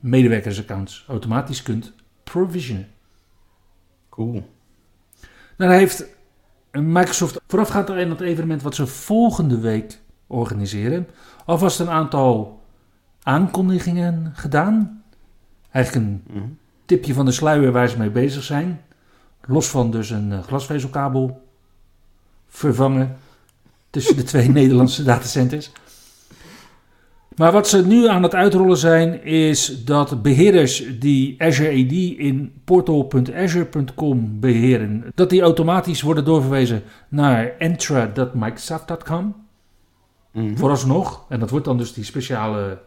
medewerkersaccounts 0.00 1.04
automatisch 1.08 1.62
kunt 1.62 1.92
provisionen. 2.24 2.88
Cool. 4.08 4.32
Nou, 5.56 5.70
daar 5.70 5.78
heeft 5.78 6.06
Microsoft 6.72 7.40
voorafgaand 7.46 7.90
aan 7.90 8.10
het 8.10 8.20
evenement 8.20 8.62
wat 8.62 8.74
ze 8.74 8.86
volgende 8.86 9.60
week 9.60 9.98
organiseren, 10.26 11.08
alvast 11.44 11.80
een 11.80 11.90
aantal 11.90 12.62
aankondigingen 13.22 14.32
gedaan. 14.34 15.02
Eigenlijk 15.70 16.06
een 16.06 16.22
Mhm. 16.34 16.48
Tipje 16.84 17.14
van 17.14 17.24
de 17.24 17.32
sluier 17.32 17.72
waar 17.72 17.88
ze 17.88 17.98
mee 17.98 18.10
bezig 18.10 18.42
zijn. 18.42 18.80
Los 19.46 19.68
van 19.68 19.90
dus 19.90 20.10
een 20.10 20.32
eh, 20.32 20.42
glasvezelkabel 20.42 21.42
vervangen 22.48 23.16
tussen 23.90 24.16
de 24.16 24.22
twee 24.22 24.48
Nederlandse 24.60 25.02
datacenters. 25.02 25.70
Maar 27.36 27.52
wat 27.52 27.68
ze 27.68 27.86
nu 27.86 28.08
aan 28.08 28.22
het 28.22 28.34
uitrollen 28.34 28.76
zijn, 28.76 29.24
is 29.24 29.84
dat 29.84 30.22
beheerders 30.22 30.98
die 30.98 31.42
Azure 31.42 31.84
AD 31.84 31.92
in 32.18 32.60
portal.azure.com 32.64 34.40
beheren, 34.40 35.04
dat 35.14 35.30
die 35.30 35.42
automatisch 35.42 36.02
worden 36.02 36.24
doorverwezen 36.24 36.82
naar 37.08 37.56
entra.microsoft.com. 37.58 39.34
Mhm. 40.32 40.56
Vooralsnog, 40.56 41.24
en 41.28 41.40
dat 41.40 41.50
wordt 41.50 41.64
dan 41.64 41.78
dus 41.78 41.92
die 41.92 42.04
speciale 42.04 42.78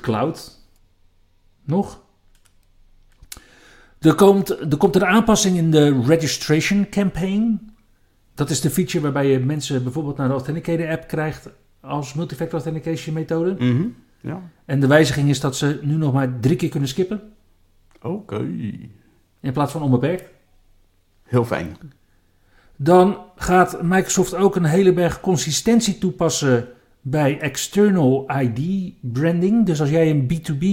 .cloud 0.00 0.60
nog. 1.64 2.02
Er 4.04 4.14
komt, 4.14 4.50
er 4.50 4.76
komt 4.76 4.96
een 4.96 5.04
aanpassing 5.04 5.56
in 5.56 5.70
de 5.70 6.02
registration 6.06 6.88
campaign. 6.88 7.72
Dat 8.34 8.50
is 8.50 8.60
de 8.60 8.70
feature 8.70 9.02
waarbij 9.02 9.26
je 9.26 9.38
mensen 9.38 9.82
bijvoorbeeld 9.82 10.16
naar 10.16 10.28
de 10.28 10.34
Authenticator 10.34 10.90
app 10.90 11.08
krijgt 11.08 11.48
als 11.80 12.14
multifactor 12.14 12.54
authentication 12.54 13.14
methode. 13.14 13.54
Mhm. 13.58 13.86
Ja. 14.20 14.42
En 14.64 14.80
de 14.80 14.86
wijziging 14.86 15.28
is 15.28 15.40
dat 15.40 15.56
ze 15.56 15.78
nu 15.82 15.94
nog 15.94 16.12
maar 16.12 16.40
drie 16.40 16.56
keer 16.56 16.68
kunnen 16.68 16.88
skippen 16.88 17.20
Oké. 18.02 18.36
in 19.40 19.52
plaats 19.52 19.72
van 19.72 19.82
onbeperkt. 19.82 20.24
Heel 21.22 21.44
fijn. 21.44 21.76
Dan 22.76 23.18
gaat 23.36 23.82
Microsoft 23.82 24.34
ook 24.34 24.56
een 24.56 24.64
hele 24.64 24.92
berg 24.92 25.20
consistentie 25.20 25.98
toepassen 25.98 26.68
bij 27.00 27.40
external 27.40 28.30
ID 28.40 28.92
branding. 29.00 29.66
Dus 29.66 29.80
als 29.80 29.90
jij 29.90 30.10
een 30.10 30.30
B2B 30.32 30.66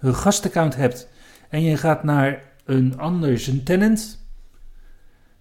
gastaccount 0.00 0.76
hebt 0.76 1.08
en 1.48 1.62
je 1.62 1.76
gaat 1.76 2.04
naar 2.04 2.42
een 2.68 2.98
ander 2.98 3.38
zijn 3.38 3.64
tenant, 3.64 4.26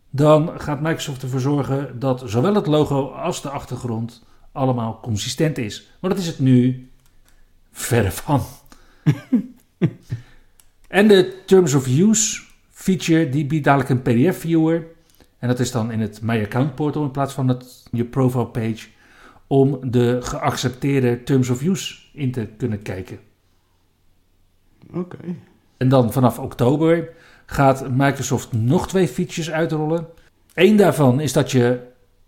dan 0.09 0.59
gaat 0.59 0.81
Microsoft 0.81 1.21
ervoor 1.21 1.39
zorgen 1.39 1.99
dat 1.99 2.23
zowel 2.25 2.55
het 2.55 2.67
logo 2.67 3.09
als 3.09 3.41
de 3.41 3.49
achtergrond 3.49 4.23
allemaal 4.51 4.99
consistent 4.99 5.57
is. 5.57 5.91
Maar 5.99 6.09
dat 6.09 6.19
is 6.19 6.27
het 6.27 6.39
nu 6.39 6.89
verre 7.71 8.11
van. 8.11 8.41
en 10.87 11.07
de 11.07 11.43
Terms 11.45 11.73
of 11.73 11.87
Use 11.87 12.41
feature 12.69 13.29
die 13.29 13.45
biedt 13.45 13.63
dadelijk 13.63 13.89
een 13.89 14.01
PDF 14.01 14.39
viewer. 14.39 14.85
En 15.39 15.47
dat 15.47 15.59
is 15.59 15.71
dan 15.71 15.91
in 15.91 15.99
het 15.99 16.21
My 16.21 16.43
Account 16.43 16.75
portal 16.75 17.03
in 17.03 17.11
plaats 17.11 17.33
van 17.33 17.47
het, 17.47 17.87
je 17.91 18.05
profile 18.05 18.47
page. 18.47 18.87
Om 19.47 19.91
de 19.91 20.17
geaccepteerde 20.21 21.23
Terms 21.23 21.49
of 21.49 21.61
Use 21.61 21.95
in 22.13 22.31
te 22.31 22.47
kunnen 22.57 22.81
kijken. 22.81 23.19
Oké. 24.93 25.17
En 25.77 25.89
dan 25.89 26.11
vanaf 26.11 26.39
oktober 26.39 27.09
gaat 27.45 27.89
Microsoft 27.89 28.53
nog 28.53 28.87
twee 28.87 29.07
features 29.07 29.51
uitrollen. 29.51 30.07
Eén 30.53 30.75
daarvan 30.75 31.19
is 31.19 31.33
dat 31.33 31.51
je 31.51 31.79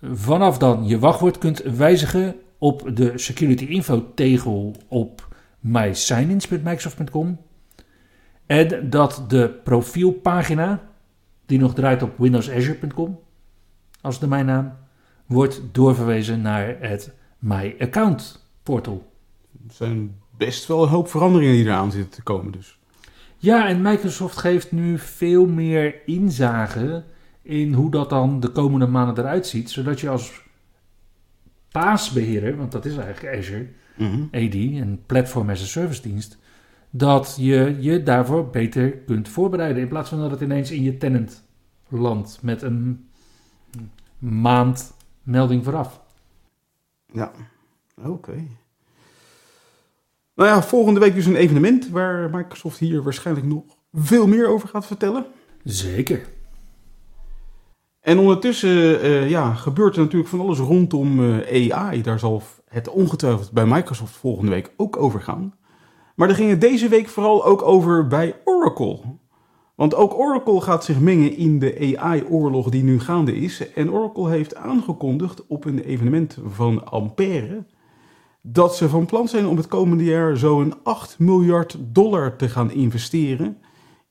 vanaf 0.02 0.58
dan 0.58 0.88
je 0.88 1.00
wachtwoord 1.00 1.38
kunt 1.38 1.62
wijzigen 1.62 2.36
op 2.58 2.92
de 2.94 3.18
security 3.18 3.66
info 3.66 4.12
tegel 4.14 4.76
op 4.88 5.28
mysignins.microsoft.com. 5.60 7.40
En 8.46 8.90
dat 8.90 9.24
de 9.28 9.60
profielpagina, 9.64 10.82
die 11.46 11.60
nog 11.60 11.74
draait 11.74 12.02
op 12.02 12.18
windowsazure.com 12.18 13.20
als 14.02 14.20
domeinnaam, 14.20 14.74
wordt 15.26 15.62
doorverwezen 15.72 16.42
naar 16.42 16.76
het 16.80 17.12
My 17.40 17.76
Account 17.80 18.50
portal. 18.64 19.12
Er 19.68 19.74
zijn 19.74 20.16
best 20.38 20.68
wel 20.68 20.84
een 20.84 20.90
hoop 20.90 21.10
veranderingen 21.10 21.54
die 21.54 21.66
eraan 21.66 21.92
zitten 21.92 22.12
te 22.12 22.24
komen 22.24 22.52
dus. 22.52 22.79
Ja, 23.42 23.68
en 23.68 23.82
Microsoft 23.82 24.38
geeft 24.38 24.72
nu 24.72 24.98
veel 24.98 25.46
meer 25.48 25.96
inzage 26.06 27.04
in 27.42 27.74
hoe 27.74 27.92
dat 27.92 28.10
dan 28.10 28.40
de 28.40 28.50
komende 28.50 28.88
maanden 28.88 29.24
eruit 29.24 29.48
ziet. 29.48 29.70
Zodat 29.70 30.00
je 30.00 30.10
als 30.10 30.42
paasbeheerder, 31.72 32.58
want 32.58 32.72
dat 32.72 32.86
is 32.86 32.98
eigenlijk 32.98 33.38
Azure 33.38 33.68
Mhm. 34.00 34.22
AD, 34.22 34.54
een 34.54 35.02
Platform 35.06 35.50
as 35.50 35.62
a 35.62 35.66
Service 35.66 36.02
dienst, 36.02 36.38
dat 36.90 37.36
je 37.40 37.78
je 37.80 38.04
daarvoor 38.04 38.50
beter 38.50 38.92
kunt 38.98 39.30
voorbereiden. 39.30 39.82
In 39.82 39.88
plaats 39.88 40.10
van 40.10 40.20
dat 40.20 40.32
het 40.32 40.42
ineens 40.42 40.72
in 40.72 40.84
je 40.84 40.98
tenant 40.98 41.44
landt 41.88 42.40
met 42.42 42.62
een 42.62 43.10
maand 44.18 44.94
melding 45.24 45.64
vooraf. 45.64 46.02
Ja. 47.14 47.32
Oké. 48.04 48.48
Nou 50.40 50.52
ja, 50.52 50.64
volgende 50.64 51.00
week 51.00 51.16
dus 51.16 51.26
een 51.26 51.36
evenement 51.36 51.90
waar 51.90 52.30
Microsoft 52.30 52.80
hier 52.80 53.04
waarschijnlijk 53.04 53.48
nog 53.48 53.64
veel 53.94 54.28
meer 54.28 54.48
over 54.48 54.68
gaat 54.68 54.86
vertellen. 54.86 55.26
Zeker. 55.64 56.26
En 58.02 58.18
ondertussen 58.18 59.02
eh, 59.02 59.30
ja, 59.30 59.54
gebeurt 59.54 59.96
er 59.96 60.02
natuurlijk 60.02 60.30
van 60.30 60.40
alles 60.40 60.58
rondom 60.58 61.34
eh, 61.42 61.76
AI. 61.76 62.02
Daar 62.02 62.20
zal 62.20 62.44
het 62.68 62.90
ongetwijfeld 62.90 63.52
bij 63.52 63.66
Microsoft 63.66 64.16
volgende 64.16 64.52
week 64.52 64.72
ook 64.78 64.98
over 64.98 65.22
gaan. 65.22 65.54
Maar 66.16 66.30
er 66.30 66.36
ging 66.36 66.50
het 66.50 66.62
deze 66.62 66.88
week 66.88 67.08
vooral 67.08 67.46
ook 67.46 67.62
over 67.62 68.08
bij 68.08 68.36
Oracle. 68.44 69.00
Want 69.76 69.96
ook 69.96 70.20
Oracle 70.20 70.62
gaat 70.62 70.84
zich 70.84 71.00
mengen 71.00 71.38
in 71.38 71.60
de 71.60 71.96
AI-oorlog 71.98 72.70
die 72.70 72.84
nu 72.84 73.00
gaande 73.00 73.36
is. 73.36 73.74
En 73.74 73.92
Oracle 73.92 74.30
heeft 74.30 74.56
aangekondigd 74.56 75.48
op 75.48 75.66
een 75.66 75.80
evenement 75.80 76.38
van 76.48 76.86
Ampère 76.92 77.64
dat 78.42 78.76
ze 78.76 78.90
van 78.90 79.06
plan 79.06 79.28
zijn 79.28 79.48
om 79.48 79.58
het 79.58 79.68
komende 79.68 80.04
jaar 80.04 80.38
zo'n 80.38 80.84
8 80.84 81.20
miljard 81.20 81.78
dollar 81.80 82.36
te 82.36 82.50
gaan 82.50 82.72
investeren 82.72 83.58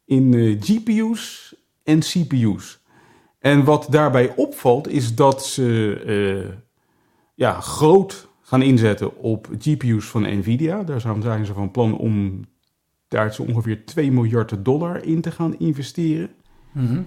in 0.04 0.32
uh, 0.32 0.56
GPU's 0.60 1.54
en 1.84 1.98
CPU's. 1.98 2.80
En 3.38 3.64
wat 3.64 3.86
daarbij 3.90 4.34
opvalt 4.36 4.88
is 4.88 5.14
dat 5.14 5.46
ze 5.46 6.02
uh, 6.06 6.54
ja, 7.34 7.60
groot 7.60 8.28
gaan 8.42 8.62
inzetten 8.62 9.16
op 9.16 9.48
GPU's 9.58 10.06
van 10.06 10.38
Nvidia. 10.38 10.82
Daar 10.82 11.00
zijn 11.00 11.46
ze 11.46 11.54
van 11.54 11.70
plan 11.70 11.98
om 11.98 12.44
daar 13.08 13.34
zo 13.34 13.42
ongeveer 13.42 13.84
2 13.84 14.12
miljard 14.12 14.64
dollar 14.64 15.04
in 15.04 15.20
te 15.20 15.30
gaan 15.30 15.58
investeren. 15.58 16.30
Mhm. 16.72 17.00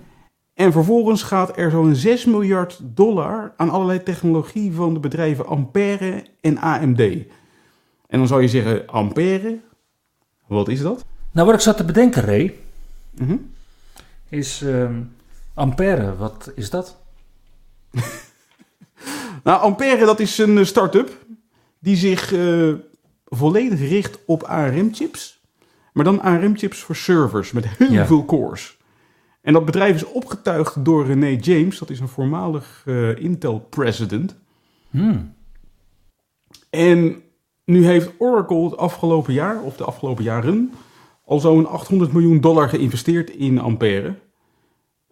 En 0.61 0.71
vervolgens 0.71 1.23
gaat 1.23 1.57
er 1.57 1.71
zo'n 1.71 1.95
6 1.95 2.25
miljard 2.25 2.79
dollar 2.83 3.53
aan 3.57 3.69
allerlei 3.69 4.03
technologie 4.03 4.71
van 4.73 4.93
de 4.93 4.99
bedrijven 4.99 5.45
Ampère 5.45 6.23
en 6.41 6.57
AMD. 6.57 6.99
En 6.99 8.17
dan 8.19 8.27
zou 8.27 8.41
je 8.41 8.47
zeggen, 8.47 8.87
Ampère, 8.87 9.59
wat 10.47 10.67
is 10.67 10.81
dat? 10.81 11.05
Nou, 11.31 11.45
wat 11.45 11.55
ik 11.55 11.61
zat 11.61 11.77
te 11.77 11.83
bedenken, 11.85 12.23
Ray, 12.23 12.55
Mhm. 13.15 13.35
is 14.29 14.61
ehm, 14.61 14.93
Ampère. 15.53 16.15
Wat 16.15 16.51
is 16.55 16.69
dat? 16.69 16.97
Nou, 19.43 19.61
Ampère, 19.61 20.05
dat 20.05 20.19
is 20.19 20.37
een 20.37 20.57
eh, 20.57 20.63
start-up 20.65 21.25
die 21.79 21.95
zich 21.95 22.33
eh, 22.33 22.73
volledig 23.25 23.79
richt 23.79 24.19
op 24.25 24.43
ARM-chips. 24.43 25.41
Maar 25.93 26.03
dan 26.05 26.21
ARM-chips 26.21 26.79
voor 26.79 26.95
servers 26.95 27.51
met 27.51 27.67
heel 27.67 27.91
Ja. 27.91 28.05
veel 28.05 28.25
cores. 28.25 28.77
En 29.41 29.53
dat 29.53 29.65
bedrijf 29.65 29.95
is 29.95 30.05
opgetuigd 30.05 30.85
door 30.85 31.05
René 31.05 31.37
James, 31.41 31.79
dat 31.79 31.89
is 31.89 31.99
een 31.99 32.07
voormalig 32.07 32.83
eh, 32.85 33.17
Intel-president. 33.17 34.35
Hmm. 34.89 35.33
En 36.69 37.21
nu 37.65 37.85
heeft 37.85 38.11
Oracle 38.17 38.63
het 38.63 38.77
afgelopen 38.77 39.33
jaar, 39.33 39.61
of 39.61 39.77
de 39.77 39.83
afgelopen 39.83 40.23
jaren, 40.23 40.71
al 41.25 41.39
zo'n 41.39 41.67
800 41.67 42.13
miljoen 42.13 42.41
dollar 42.41 42.69
geïnvesteerd 42.69 43.29
in 43.29 43.59
Ampère. 43.59 44.15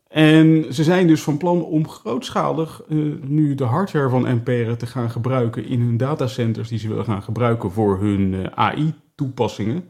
En 0.08 0.74
ze 0.74 0.84
zijn 0.84 1.08
dus 1.08 1.22
van 1.22 1.38
plan 1.38 1.64
om 1.64 1.88
grootschalig 1.88 2.82
eh, 2.90 2.98
nu 3.22 3.56
de 3.56 3.64
hardware 3.64 4.10
van 4.10 4.26
Ampère 4.26 4.78
te 4.78 4.86
gaan 4.86 5.10
gebruiken 5.10 5.66
in 5.66 5.82
hun 5.82 5.98
datacenters 5.98 6.70
die 6.70 6.80
ze 6.80 6.88
willen 6.88 7.06
gaan 7.06 7.24
gebruiken 7.24 7.72
voor 7.72 8.00
hun 8.00 8.34
eh, 8.34 8.52
AI-toepassingen. 8.54 9.90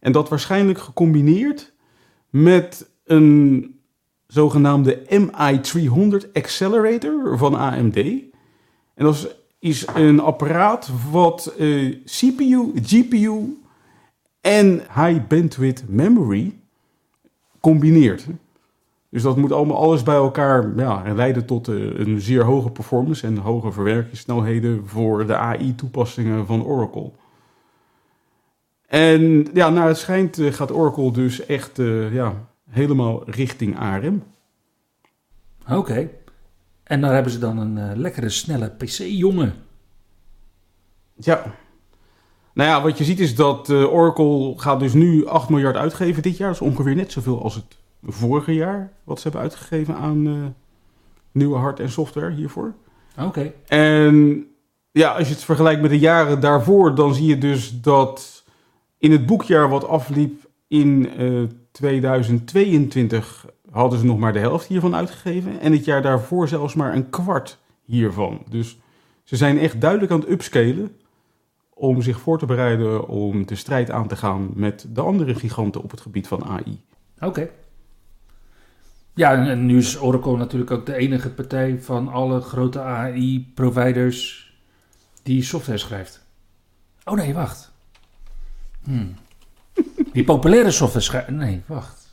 En 0.00 0.12
dat 0.12 0.28
waarschijnlijk 0.28 0.78
gecombineerd 0.78 1.72
met 2.30 2.90
een 3.04 3.70
zogenaamde 4.26 5.02
MI300 5.08 6.32
Accelerator 6.32 7.38
van 7.38 7.54
AMD. 7.54 7.96
En 8.94 9.04
dat 9.04 9.36
is 9.58 9.86
een 9.94 10.20
apparaat 10.20 10.90
wat 11.10 11.54
eh, 11.58 11.96
CPU, 12.04 12.72
GPU 12.74 13.62
en 14.40 14.82
high 14.94 15.26
bandwidth 15.28 15.84
memory 15.88 16.54
combineert. 17.60 18.26
Dus 19.08 19.22
dat 19.22 19.36
moet 19.36 19.52
allemaal 19.52 19.76
alles 19.76 20.02
bij 20.02 20.14
elkaar 20.14 20.72
ja, 20.76 21.02
leiden 21.14 21.46
tot 21.46 21.68
eh, 21.68 21.98
een 21.98 22.20
zeer 22.20 22.44
hoge 22.44 22.70
performance 22.70 23.26
en 23.26 23.36
hoge 23.36 23.72
verwerkingssnelheden 23.72 24.88
voor 24.88 25.26
de 25.26 25.36
AI-toepassingen 25.36 26.46
van 26.46 26.64
Oracle. 26.64 27.10
En 28.86 29.46
ja, 29.54 29.70
naar 29.70 29.88
het 29.88 29.98
schijnt 29.98 30.38
eh, 30.38 30.52
gaat 30.52 30.72
Oracle 30.72 31.12
dus 31.12 31.46
echt 31.46 31.76
ja, 32.12 32.34
helemaal 32.72 33.30
richting 33.30 33.78
ARM. 33.78 34.22
Oké. 35.70 36.10
En 36.82 37.00
daar 37.00 37.14
hebben 37.14 37.32
ze 37.32 37.38
dan 37.38 37.58
een 37.58 37.78
eh, 37.78 37.96
lekkere, 37.96 38.28
snelle 38.28 38.68
PC-jongen. 38.68 39.54
Ja. 41.14 41.54
Nou 42.54 42.68
ja, 42.70 42.82
wat 42.82 42.98
je 42.98 43.04
ziet 43.04 43.20
is 43.20 43.34
dat 43.34 43.70
eh, 43.70 43.92
Oracle 43.92 44.54
gaat 44.56 44.80
dus 44.80 44.92
nu 44.92 45.26
8 45.26 45.48
miljard 45.48 45.76
uitgeven 45.76 46.22
dit 46.22 46.36
jaar. 46.36 46.52
Dat 46.52 46.60
is 46.60 46.66
ongeveer 46.66 46.94
net 46.94 47.12
zoveel 47.12 47.42
als 47.42 47.54
het 47.54 47.76
vorige 48.02 48.54
jaar 48.54 48.92
wat 49.04 49.16
ze 49.16 49.22
hebben 49.22 49.40
uitgegeven 49.40 49.96
aan 49.96 50.26
eh, 50.26 50.32
nieuwe 51.32 51.56
hard- 51.56 51.80
en 51.80 51.90
software 51.90 52.34
hiervoor. 52.34 52.74
Oké. 53.18 53.52
En 53.66 54.46
ja, 54.90 55.12
als 55.12 55.28
je 55.28 55.34
het 55.34 55.44
vergelijkt 55.44 55.80
met 55.80 55.90
de 55.90 55.98
jaren 55.98 56.40
daarvoor, 56.40 56.94
dan 56.94 57.14
zie 57.14 57.26
je 57.26 57.38
dus 57.38 57.80
dat 57.80 58.44
in 58.98 59.12
het 59.12 59.26
boekjaar 59.26 59.68
wat 59.68 59.86
afliep 59.86 60.50
in 60.68 61.08
2022 61.72 63.46
hadden 63.70 63.98
ze 63.98 64.04
nog 64.04 64.18
maar 64.18 64.32
de 64.32 64.38
helft 64.38 64.66
hiervan 64.66 64.94
uitgegeven. 64.94 65.60
En 65.60 65.72
het 65.72 65.84
jaar 65.84 66.02
daarvoor 66.02 66.48
zelfs 66.48 66.74
maar 66.74 66.94
een 66.94 67.10
kwart 67.10 67.58
hiervan. 67.84 68.42
Dus 68.48 68.78
ze 69.24 69.36
zijn 69.36 69.58
echt 69.58 69.80
duidelijk 69.80 70.12
aan 70.12 70.20
het 70.20 70.30
upscalen 70.30 70.96
om 71.74 72.02
zich 72.02 72.20
voor 72.20 72.38
te 72.38 72.46
bereiden 72.46 73.08
om 73.08 73.46
de 73.46 73.54
strijd 73.54 73.90
aan 73.90 74.08
te 74.08 74.16
gaan 74.16 74.50
met 74.54 74.86
de 74.88 75.00
andere 75.00 75.34
giganten 75.34 75.82
op 75.82 75.90
het 75.90 76.00
gebied 76.00 76.28
van 76.28 76.44
AI. 76.44 76.80
Oké. 77.20 77.48
Ja, 79.14 79.46
en, 79.46 79.66
nu 79.66 79.78
is 79.78 80.00
Oracle 80.00 80.36
natuurlijk 80.36 80.70
ook 80.70 80.86
de 80.86 80.94
enige 80.94 81.30
partij 81.30 81.80
van 81.80 82.08
alle 82.08 82.40
grote 82.40 82.80
AI-providers 82.80 84.50
die 85.22 85.42
software 85.42 85.78
schrijft. 85.78 86.24
Oh 87.04 87.14
nee, 87.14 87.34
wacht. 87.34 87.72
Hmm. 88.82 89.14
Die 90.12 90.24
populaire 90.24 90.70
software. 90.70 91.30
Nee, 91.30 91.62
wacht. 91.66 92.08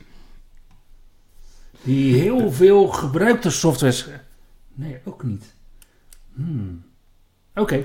Die 1.82 2.14
heel 2.20 2.52
veel 2.52 2.86
gebruikte 2.86 3.50
software. 3.50 4.20
Nee, 4.74 4.98
ook 5.04 5.22
niet. 5.22 5.54
Hmm. 6.34 6.84
Oké. 7.54 7.84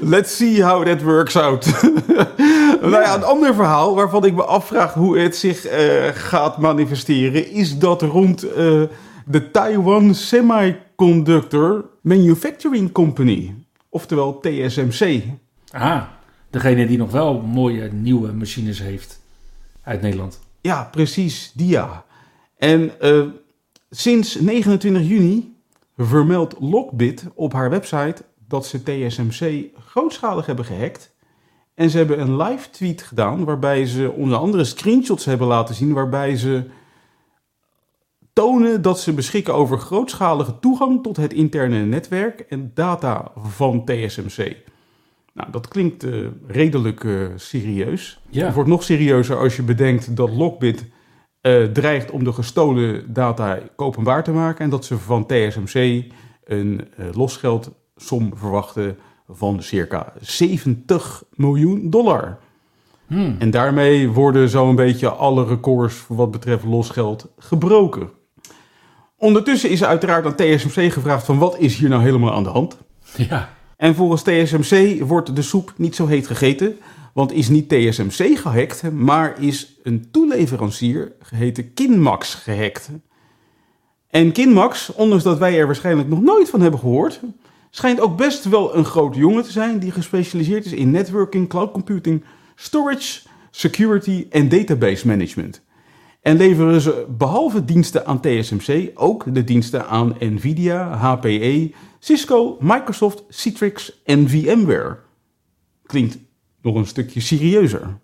Let's 0.00 0.36
see 0.36 0.62
how 0.62 0.84
that 0.84 1.02
works 1.02 1.36
out. 1.36 1.82
nou 2.80 2.90
ja, 2.90 3.14
een 3.14 3.24
ander 3.24 3.54
verhaal 3.54 3.94
waarvan 3.94 4.24
ik 4.24 4.34
me 4.34 4.44
afvraag 4.44 4.94
hoe 4.94 5.18
het 5.18 5.36
zich 5.36 5.64
eh, 5.64 6.08
gaat 6.14 6.58
manifesteren, 6.58 7.50
is 7.50 7.78
dat 7.78 8.02
rond 8.02 8.42
eh, 8.42 8.82
de 9.26 9.50
Taiwan 9.50 10.14
Semiconductor 10.14 11.84
Manufacturing 12.02 12.92
Company, 12.92 13.54
oftewel 13.88 14.40
TSMC. 14.40 15.22
Ah, 15.70 16.02
degene 16.56 16.86
die 16.86 16.98
nog 16.98 17.10
wel 17.10 17.40
mooie 17.40 17.92
nieuwe 17.92 18.32
machines 18.32 18.78
heeft 18.78 19.20
uit 19.82 20.00
Nederland. 20.00 20.40
Ja, 20.60 20.88
precies, 20.90 21.52
DIA. 21.54 22.04
En 22.56 23.00
eh, 23.00 23.22
sinds 23.90 24.40
29 24.40 25.08
juni 25.08 25.56
vermeldt 25.96 26.54
Lockbit 26.60 27.24
op 27.34 27.52
haar 27.52 27.70
website 27.70 28.22
dat 28.48 28.66
ze 28.66 28.82
TSMC 28.82 29.64
grootschalig 29.86 30.46
hebben 30.46 30.64
gehackt. 30.64 31.14
En 31.74 31.90
ze 31.90 31.96
hebben 31.96 32.20
een 32.20 32.36
live 32.36 32.70
tweet 32.70 33.02
gedaan 33.02 33.44
waarbij 33.44 33.86
ze 33.86 34.10
onder 34.10 34.38
andere 34.38 34.64
screenshots 34.64 35.24
hebben 35.24 35.46
laten 35.46 35.74
zien 35.74 35.92
waarbij 35.92 36.36
ze 36.36 36.64
tonen 38.32 38.82
dat 38.82 39.00
ze 39.00 39.12
beschikken 39.12 39.54
over 39.54 39.78
grootschalige 39.78 40.58
toegang 40.58 41.02
tot 41.02 41.16
het 41.16 41.32
interne 41.32 41.84
netwerk 41.84 42.40
en 42.40 42.70
data 42.74 43.32
van 43.36 43.84
TSMC. 43.84 44.56
Nou, 45.36 45.50
dat 45.50 45.68
klinkt 45.68 46.04
eh, 46.04 46.12
redelijk 46.46 47.04
eh, 47.04 47.12
serieus. 47.34 48.20
Ja. 48.30 48.44
Het 48.44 48.54
wordt 48.54 48.68
nog 48.68 48.82
serieuzer 48.82 49.36
als 49.36 49.56
je 49.56 49.62
bedenkt 49.62 50.16
dat 50.16 50.30
Lockbit 50.30 50.84
eh, 51.40 51.64
dreigt 51.64 52.10
om 52.10 52.24
de 52.24 52.32
gestolen 52.32 53.12
data 53.12 53.58
openbaar 53.76 54.24
te 54.24 54.32
maken 54.32 54.64
en 54.64 54.70
dat 54.70 54.84
ze 54.84 54.98
van 54.98 55.26
TSMC 55.26 56.04
een 56.44 56.88
losgeldsom 57.12 58.32
verwachten 58.36 58.98
van 59.28 59.62
circa 59.62 60.12
70 60.20 61.24
miljoen 61.30 61.90
dollar. 61.90 62.38
Hmm. 63.06 63.36
En 63.38 63.50
daarmee 63.50 64.08
worden 64.10 64.48
zo'n 64.48 64.76
beetje 64.76 65.08
alle 65.08 65.44
records 65.44 66.04
wat 66.08 66.30
betreft 66.30 66.64
losgeld 66.64 67.32
gebroken. 67.38 68.10
Ondertussen 69.16 69.70
is 69.70 69.80
er 69.80 69.86
uiteraard 69.86 70.26
aan 70.26 70.36
TSMC 70.36 70.92
gevraagd 70.92 71.24
van 71.26 71.38
wat 71.38 71.58
is 71.58 71.76
hier 71.76 71.88
nou 71.88 72.02
helemaal 72.02 72.32
aan 72.32 72.42
de 72.42 72.48
hand? 72.48 72.78
Ja. 73.16 73.55
En 73.76 73.94
volgens 73.94 74.22
TSMC 74.22 75.02
wordt 75.02 75.36
de 75.36 75.42
soep 75.42 75.72
niet 75.76 75.96
zo 75.96 76.06
heet 76.06 76.26
gegeten, 76.26 76.76
want 77.14 77.32
is 77.32 77.48
niet 77.48 77.68
TSMC 77.68 78.38
gehackt, 78.38 78.92
maar 78.92 79.42
is 79.42 79.78
een 79.82 80.10
toeleverancier 80.10 81.12
geheten 81.20 81.74
Kinmax 81.74 82.34
gehackt. 82.34 82.90
En 84.08 84.32
Kinmax, 84.32 84.92
ondanks 84.92 85.24
dat 85.24 85.38
wij 85.38 85.58
er 85.58 85.66
waarschijnlijk 85.66 86.08
nog 86.08 86.20
nooit 86.20 86.50
van 86.50 86.60
hebben 86.60 86.80
gehoord, 86.80 87.20
schijnt 87.70 88.00
ook 88.00 88.16
best 88.16 88.44
wel 88.44 88.76
een 88.76 88.84
grote 88.84 89.18
jongen 89.18 89.42
te 89.42 89.50
zijn 89.50 89.78
die 89.78 89.90
gespecialiseerd 89.90 90.64
is 90.64 90.72
in 90.72 90.90
networking, 90.90 91.48
cloud 91.48 91.72
computing, 91.72 92.24
storage, 92.54 93.20
security 93.50 94.26
en 94.30 94.48
database 94.48 95.06
management. 95.06 95.62
En 96.26 96.36
leveren 96.36 96.80
ze 96.80 97.06
behalve 97.08 97.64
diensten 97.64 98.06
aan 98.06 98.20
TSMC 98.20 98.90
ook 98.94 99.34
de 99.34 99.44
diensten 99.44 99.88
aan 99.88 100.16
Nvidia, 100.18 100.96
HPE, 100.96 101.72
Cisco, 101.98 102.56
Microsoft, 102.60 103.24
Citrix 103.28 104.02
en 104.04 104.28
VMware. 104.28 104.98
Klinkt 105.82 106.18
nog 106.62 106.74
een 106.74 106.86
stukje 106.86 107.20
serieuzer. 107.20 107.98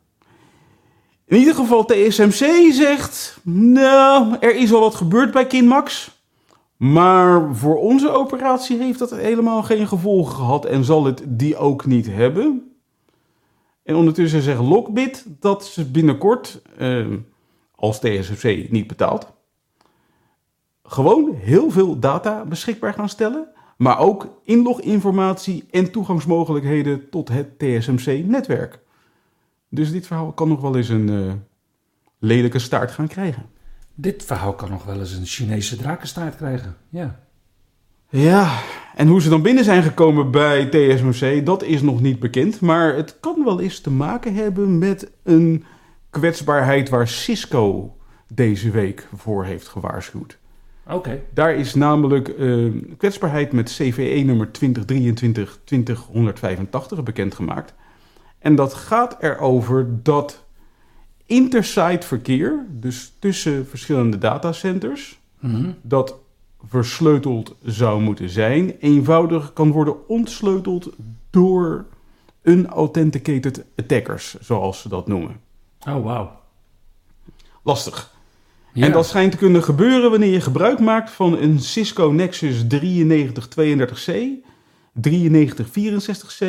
In 1.26 1.38
ieder 1.38 1.54
geval, 1.54 1.84
TSMC 1.84 2.72
zegt: 2.72 3.40
Nou, 3.42 4.36
er 4.40 4.56
is 4.56 4.72
al 4.72 4.80
wat 4.80 4.94
gebeurd 4.94 5.30
bij 5.30 5.46
Kinmax. 5.46 6.20
Maar 6.76 7.56
voor 7.56 7.76
onze 7.76 8.10
operatie 8.10 8.78
heeft 8.78 8.98
dat 8.98 9.10
helemaal 9.10 9.62
geen 9.62 9.88
gevolgen 9.88 10.34
gehad 10.34 10.64
en 10.64 10.84
zal 10.84 11.04
het 11.04 11.22
die 11.26 11.56
ook 11.56 11.86
niet 11.86 12.06
hebben. 12.06 12.72
En 13.84 13.94
ondertussen 13.94 14.42
zegt 14.42 14.60
Lockbit 14.60 15.26
dat 15.40 15.64
ze 15.64 15.90
binnenkort, 15.90 16.62
eh, 16.78 17.06
als 17.82 18.00
TSMC 18.00 18.70
niet 18.70 18.86
betaalt, 18.86 19.32
gewoon 20.82 21.34
heel 21.34 21.70
veel 21.70 21.98
data 21.98 22.44
beschikbaar 22.44 22.94
gaan 22.94 23.08
stellen. 23.08 23.48
Maar 23.76 23.98
ook 23.98 24.40
inloginformatie 24.44 25.64
en 25.70 25.90
toegangsmogelijkheden 25.90 27.10
tot 27.10 27.28
het 27.28 27.58
TSMC-netwerk. 27.58 28.78
Dus 29.68 29.92
dit 29.92 30.06
verhaal 30.06 30.32
kan 30.32 30.48
nog 30.48 30.60
wel 30.60 30.76
eens 30.76 30.88
een 30.88 31.08
uh, 31.10 31.32
lelijke 32.18 32.58
staart 32.58 32.90
gaan 32.90 33.06
krijgen. 33.08 33.46
Dit 33.94 34.24
verhaal 34.24 34.54
kan 34.54 34.70
nog 34.70 34.84
wel 34.84 34.98
eens 34.98 35.12
een 35.12 35.26
Chinese 35.26 35.76
drakenstaart 35.76 36.36
krijgen. 36.36 36.76
Ja. 36.88 37.20
Ja, 38.08 38.58
en 38.94 39.08
hoe 39.08 39.22
ze 39.22 39.28
dan 39.28 39.42
binnen 39.42 39.64
zijn 39.64 39.82
gekomen 39.82 40.30
bij 40.30 40.66
TSMC, 40.66 41.46
dat 41.46 41.62
is 41.62 41.82
nog 41.82 42.00
niet 42.00 42.20
bekend. 42.20 42.60
Maar 42.60 42.94
het 42.94 43.16
kan 43.20 43.44
wel 43.44 43.60
eens 43.60 43.80
te 43.80 43.90
maken 43.90 44.34
hebben 44.34 44.78
met 44.78 45.10
een 45.22 45.64
kwetsbaarheid 46.20 46.88
waar 46.88 47.08
Cisco 47.08 47.96
deze 48.34 48.70
week 48.70 49.08
voor 49.16 49.44
heeft 49.44 49.68
gewaarschuwd. 49.68 50.38
Oké. 50.88 51.20
Daar 51.34 51.54
is 51.54 51.74
namelijk 51.74 52.28
uh, 52.38 52.72
kwetsbaarheid 52.96 53.52
met 53.52 53.70
CVE 53.70 54.22
nummer 54.24 54.48
2023-2085 56.98 57.02
bekendgemaakt. 57.04 57.74
En 58.38 58.54
dat 58.54 58.74
gaat 58.74 59.16
erover 59.20 60.02
dat 60.02 60.44
intersite 61.26 62.06
verkeer, 62.06 62.66
dus 62.70 63.12
tussen 63.18 63.66
verschillende 63.66 64.18
datacenters, 64.18 65.20
Mhm. 65.38 65.70
dat 65.82 66.18
versleuteld 66.68 67.56
zou 67.62 68.02
moeten 68.02 68.28
zijn, 68.28 68.76
eenvoudig 68.80 69.52
kan 69.52 69.70
worden 69.70 70.08
ontsleuteld 70.08 70.90
door 71.30 71.86
unauthenticated 72.42 73.64
attackers, 73.76 74.36
zoals 74.40 74.80
ze 74.80 74.88
dat 74.88 75.06
noemen. 75.06 75.40
Oh, 75.88 76.04
wauw. 76.04 76.40
Lastig. 77.62 78.10
Ja. 78.72 78.86
En 78.86 78.92
dat 78.92 79.06
schijnt 79.06 79.30
te 79.30 79.36
kunnen 79.36 79.62
gebeuren 79.62 80.10
wanneer 80.10 80.32
je 80.32 80.40
gebruik 80.40 80.78
maakt 80.78 81.10
van 81.10 81.38
een 81.38 81.60
Cisco 81.60 82.10
Nexus 82.10 82.64
9332C, 82.64 84.12
9364C 85.08 86.46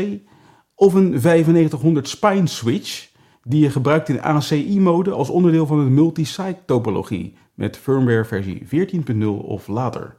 of 0.75 0.93
een 0.93 1.09
9500 1.09 2.09
Spine 2.09 2.47
Switch, 2.47 3.07
die 3.43 3.61
je 3.61 3.69
gebruikt 3.69 4.09
in 4.09 4.21
ACI-mode 4.21 5.11
als 5.11 5.29
onderdeel 5.29 5.65
van 5.65 5.79
een 5.79 5.93
multi-site 5.93 6.59
topologie 6.65 7.33
met 7.53 7.77
firmware 7.77 8.25
versie 8.25 8.67
14.0 9.15 9.25
of 9.25 9.67
later. 9.67 10.15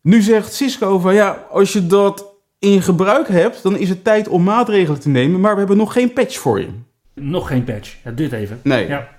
Nu 0.00 0.22
zegt 0.22 0.54
Cisco 0.54 0.98
van 0.98 1.14
ja, 1.14 1.46
als 1.50 1.72
je 1.72 1.86
dat 1.86 2.34
in 2.58 2.82
gebruik 2.82 3.28
hebt, 3.28 3.62
dan 3.62 3.76
is 3.76 3.88
het 3.88 4.04
tijd 4.04 4.28
om 4.28 4.42
maatregelen 4.42 5.00
te 5.00 5.08
nemen, 5.08 5.40
maar 5.40 5.52
we 5.52 5.58
hebben 5.58 5.76
nog 5.76 5.92
geen 5.92 6.12
patch 6.12 6.38
voor 6.38 6.60
je. 6.60 6.68
Nog 7.20 7.46
geen 7.46 7.64
patch. 7.64 7.96
Het 8.02 8.16
duurt 8.16 8.32
even. 8.32 8.60
Nee. 8.62 8.88
Ja. 8.88 9.18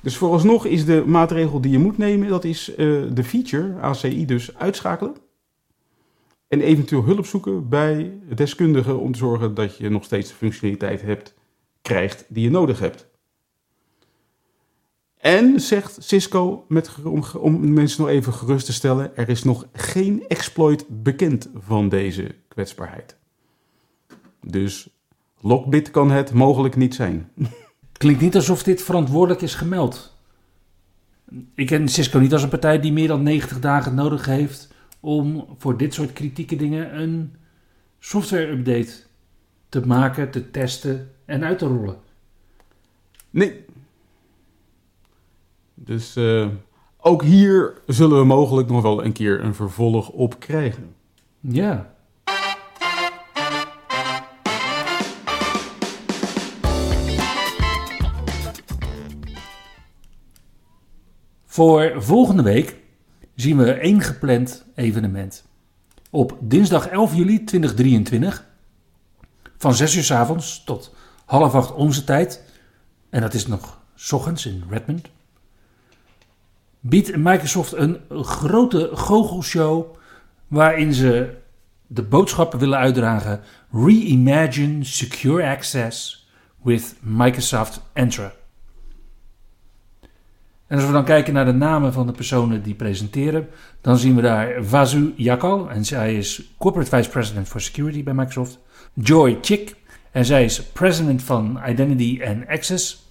Dus 0.00 0.16
vooralsnog 0.16 0.66
is 0.66 0.84
de 0.84 1.02
maatregel 1.06 1.60
die 1.60 1.70
je 1.70 1.78
moet 1.78 1.98
nemen, 1.98 2.28
dat 2.28 2.44
is 2.44 2.74
eh, 2.74 2.76
de 3.12 3.24
feature, 3.24 3.80
ACI 3.80 4.26
dus, 4.26 4.56
uitschakelen. 4.56 5.16
En 6.48 6.60
eventueel 6.60 7.04
hulp 7.04 7.26
zoeken 7.26 7.68
bij 7.68 8.18
deskundigen 8.34 8.98
om 8.98 9.12
te 9.12 9.18
zorgen 9.18 9.54
dat 9.54 9.76
je 9.76 9.88
nog 9.88 10.04
steeds 10.04 10.28
de 10.28 10.34
functionaliteit 10.34 11.02
hebt, 11.02 11.34
krijgt 11.82 12.24
die 12.28 12.42
je 12.42 12.50
nodig 12.50 12.78
hebt. 12.78 13.06
En 15.16 15.60
zegt 15.60 15.96
Cisco, 16.00 16.64
met, 16.68 16.90
om, 17.04 17.24
om 17.38 17.72
mensen 17.72 18.00
nog 18.00 18.10
even 18.10 18.32
gerust 18.32 18.66
te 18.66 18.72
stellen, 18.72 19.16
er 19.16 19.28
is 19.28 19.44
nog 19.44 19.66
geen 19.72 20.24
exploit 20.28 20.84
bekend 20.88 21.50
van 21.54 21.88
deze 21.88 22.34
kwetsbaarheid. 22.48 23.16
Dus 24.40 24.88
Lockbit 25.46 25.90
kan 25.90 26.10
het 26.10 26.32
mogelijk 26.32 26.76
niet 26.76 26.94
zijn. 26.94 27.30
Klinkt 27.92 28.20
niet 28.20 28.34
alsof 28.34 28.62
dit 28.62 28.82
verantwoordelijk 28.82 29.42
is 29.42 29.54
gemeld. 29.54 30.16
Ik 31.54 31.66
ken 31.66 31.88
Cisco 31.88 32.18
niet 32.18 32.32
als 32.32 32.42
een 32.42 32.48
partij 32.48 32.80
die 32.80 32.92
meer 32.92 33.08
dan 33.08 33.22
90 33.22 33.60
dagen 33.60 33.94
nodig 33.94 34.26
heeft 34.26 34.74
om 35.00 35.46
voor 35.58 35.76
dit 35.76 35.94
soort 35.94 36.12
kritieke 36.12 36.56
dingen 36.56 37.00
een 37.00 37.34
software-update 37.98 38.92
te 39.68 39.86
maken, 39.86 40.30
te 40.30 40.50
testen 40.50 41.10
en 41.24 41.44
uit 41.44 41.58
te 41.58 41.66
rollen. 41.66 41.96
Nee. 43.30 43.64
Dus 45.74 46.16
eh, 46.16 46.48
ook 46.98 47.22
hier 47.22 47.80
zullen 47.86 48.18
we 48.18 48.24
mogelijk 48.24 48.68
nog 48.68 48.82
wel 48.82 49.04
een 49.04 49.12
keer 49.12 49.44
een 49.44 49.54
vervolg 49.54 50.08
op 50.08 50.40
krijgen. 50.40 50.94
Ja. 51.40 51.93
Voor 61.54 61.92
volgende 61.96 62.42
week 62.42 62.76
zien 63.34 63.56
we 63.56 63.72
één 63.72 64.00
gepland 64.00 64.64
evenement. 64.74 65.44
Op 66.10 66.36
dinsdag 66.40 66.88
11 66.88 67.14
juli 67.14 67.44
2023 67.44 68.46
van 69.56 69.74
6 69.74 69.96
uur 69.96 70.02
s 70.02 70.10
avonds 70.10 70.64
tot 70.64 70.94
half 71.24 71.54
acht 71.54 71.72
onze 71.72 72.04
tijd. 72.04 72.42
En 73.10 73.20
dat 73.20 73.34
is 73.34 73.46
nog 73.46 73.80
's 73.94 74.12
ochtends 74.12 74.46
in 74.46 74.64
Redmond. 74.68 75.08
Biedt 76.80 77.16
Microsoft 77.16 77.72
een 77.72 78.00
grote 78.10 78.90
goochelshow 78.92 79.96
waarin 80.48 80.94
ze 80.94 81.36
de 81.86 82.02
boodschappen 82.02 82.58
willen 82.58 82.78
uitdragen: 82.78 83.40
Reimagine 83.72 84.84
Secure 84.84 85.46
Access 85.46 86.28
with 86.62 86.94
Microsoft 87.00 87.80
Entra. 87.92 88.32
En 90.74 90.80
als 90.80 90.88
we 90.88 90.94
dan 90.94 91.04
kijken 91.04 91.34
naar 91.34 91.44
de 91.44 91.52
namen 91.52 91.92
van 91.92 92.06
de 92.06 92.12
personen 92.12 92.62
die 92.62 92.74
presenteren, 92.74 93.48
dan 93.80 93.98
zien 93.98 94.14
we 94.14 94.22
daar 94.22 94.64
Vasu 94.64 95.12
Yakal, 95.16 95.70
en 95.70 95.84
zij 95.84 96.14
is 96.14 96.54
Corporate 96.58 96.96
Vice 96.96 97.10
President 97.10 97.48
for 97.48 97.60
Security 97.60 98.02
bij 98.02 98.14
Microsoft. 98.14 98.58
Joy 98.94 99.38
Chick, 99.40 99.76
en 100.10 100.24
zij 100.24 100.44
is 100.44 100.62
President 100.62 101.22
van 101.22 101.60
Identity 101.66 102.20
and 102.26 102.46
Access. 102.48 103.08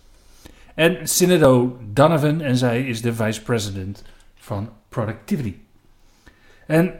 En 0.76 1.08
Sinedo 1.08 1.78
Donovan, 1.93 2.41
en 2.41 2.58
zij 2.58 2.84
is 2.84 3.02
de 3.02 3.13
Vice 3.13 3.41
President 3.41 4.04
van 4.36 4.69
Productivity. 4.89 5.56
En 6.67 6.93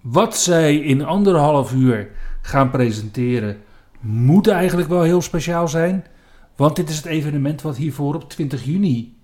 wat 0.00 0.36
zij 0.36 0.76
in 0.76 1.04
anderhalf 1.04 1.74
uur 1.74 2.08
gaan 2.42 2.70
presenteren, 2.70 3.62
moet 4.00 4.48
eigenlijk 4.48 4.88
wel 4.88 5.02
heel 5.02 5.22
speciaal 5.22 5.68
zijn. 5.68 6.04
Want 6.54 6.76
dit 6.76 6.88
is 6.88 6.96
het 6.96 7.06
evenement 7.06 7.62
wat 7.62 7.76
hiervoor 7.76 8.14
op 8.14 8.30
20 8.30 8.64
juni 8.64 9.15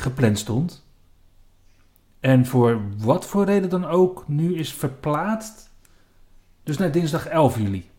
gepland 0.00 0.38
stond. 0.38 0.84
En 2.20 2.46
voor 2.46 2.80
wat 2.96 3.26
voor 3.26 3.44
reden 3.44 3.70
dan 3.70 3.84
ook 3.84 4.28
nu 4.28 4.56
is 4.56 4.72
verplaatst. 4.72 5.70
Dus 6.62 6.76
naar 6.76 6.92
dinsdag 6.92 7.26
11 7.26 7.58
juli. 7.58 7.90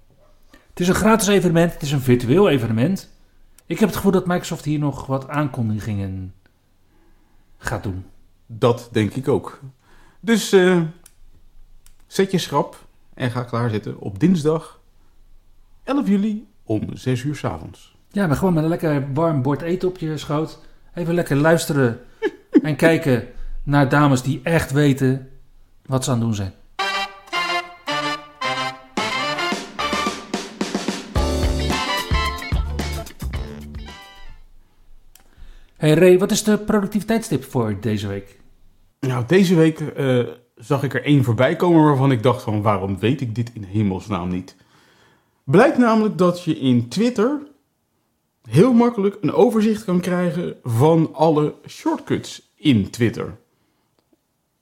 Het 0.50 0.80
is 0.80 0.88
een 0.88 0.96
gratis 0.96 1.28
evenement, 1.28 1.74
het 1.74 1.82
is 1.82 1.92
een 1.92 2.02
virtueel 2.02 2.50
evenement. 2.50 3.10
Ik 3.66 3.80
heb 3.80 3.88
het 3.88 3.98
gevoel 3.98 4.12
dat 4.12 4.28
Microsoft 4.28 4.66
hier 4.66 4.80
nog 4.80 5.06
wat 5.06 5.28
aankondigingen 5.28 6.34
gaat 7.58 7.84
doen. 7.84 8.06
Dat 8.46 8.90
denk 8.92 9.14
ik 9.14 9.28
ook. 9.28 9.60
Dus 10.20 10.52
eh, 10.52 10.82
zet 12.08 12.32
je 12.32 12.38
schrap 12.38 12.86
en 13.14 13.32
ga 13.32 13.44
klaarzitten 13.44 14.00
op 14.00 14.20
dinsdag 14.20 14.80
11 15.84 16.08
juli 16.08 16.48
om 16.64 16.96
6 16.96 17.24
uur 17.24 17.36
s 17.36 17.44
avonds. 17.44 17.96
Ja, 18.12 18.28
maar 18.28 18.36
gewoon 18.36 18.54
met 18.54 18.64
een 18.64 18.70
lekker 18.70 19.14
warm 19.14 19.42
bord 19.42 19.62
eten 19.62 19.88
op 19.88 19.98
je 19.98 20.18
schoot. 20.18 20.60
Even 21.00 21.14
lekker 21.14 21.36
luisteren 21.36 22.00
en 22.62 22.76
kijken 22.86 23.28
naar 23.64 23.90
dames 23.90 24.22
die 24.22 24.40
echt 24.44 24.72
weten 24.72 25.30
wat 25.86 26.04
ze 26.04 26.12
aan 26.12 26.18
het 26.18 26.26
doen 26.26 26.36
zijn. 26.36 26.54
Hey 35.76 35.94
Ray, 35.94 36.18
wat 36.18 36.32
is 36.32 36.44
de 36.44 36.58
productiviteitstip 36.58 37.44
voor 37.44 37.78
deze 37.82 38.08
week? 38.08 38.40
Nou, 39.00 39.24
deze 39.28 39.56
week 39.56 39.80
eh, 39.80 40.20
zag 40.56 40.84
ik 40.84 40.94
er 40.94 41.04
één 41.04 41.24
voorbij 41.24 41.56
komen 41.56 41.84
waarvan 41.84 42.12
ik 42.12 42.24
dacht 42.24 42.42
van 42.42 42.62
waarom 42.62 43.00
weet 43.00 43.22
ik 43.22 43.36
dit 43.36 43.52
in 43.54 43.64
hemelsnaam 43.64 44.30
niet. 44.30 44.56
Blijkt 45.44 45.78
namelijk 45.78 46.18
dat 46.18 46.44
je 46.44 46.60
in 46.60 46.90
Twitter 46.90 47.49
heel 48.42 48.74
makkelijk 48.74 49.18
een 49.22 49.32
overzicht 49.32 49.84
kan 49.84 50.00
krijgen 50.00 50.56
van 50.64 51.14
alle 51.14 51.56
shortcuts 51.68 52.52
in 52.56 52.90
Twitter. 52.90 53.38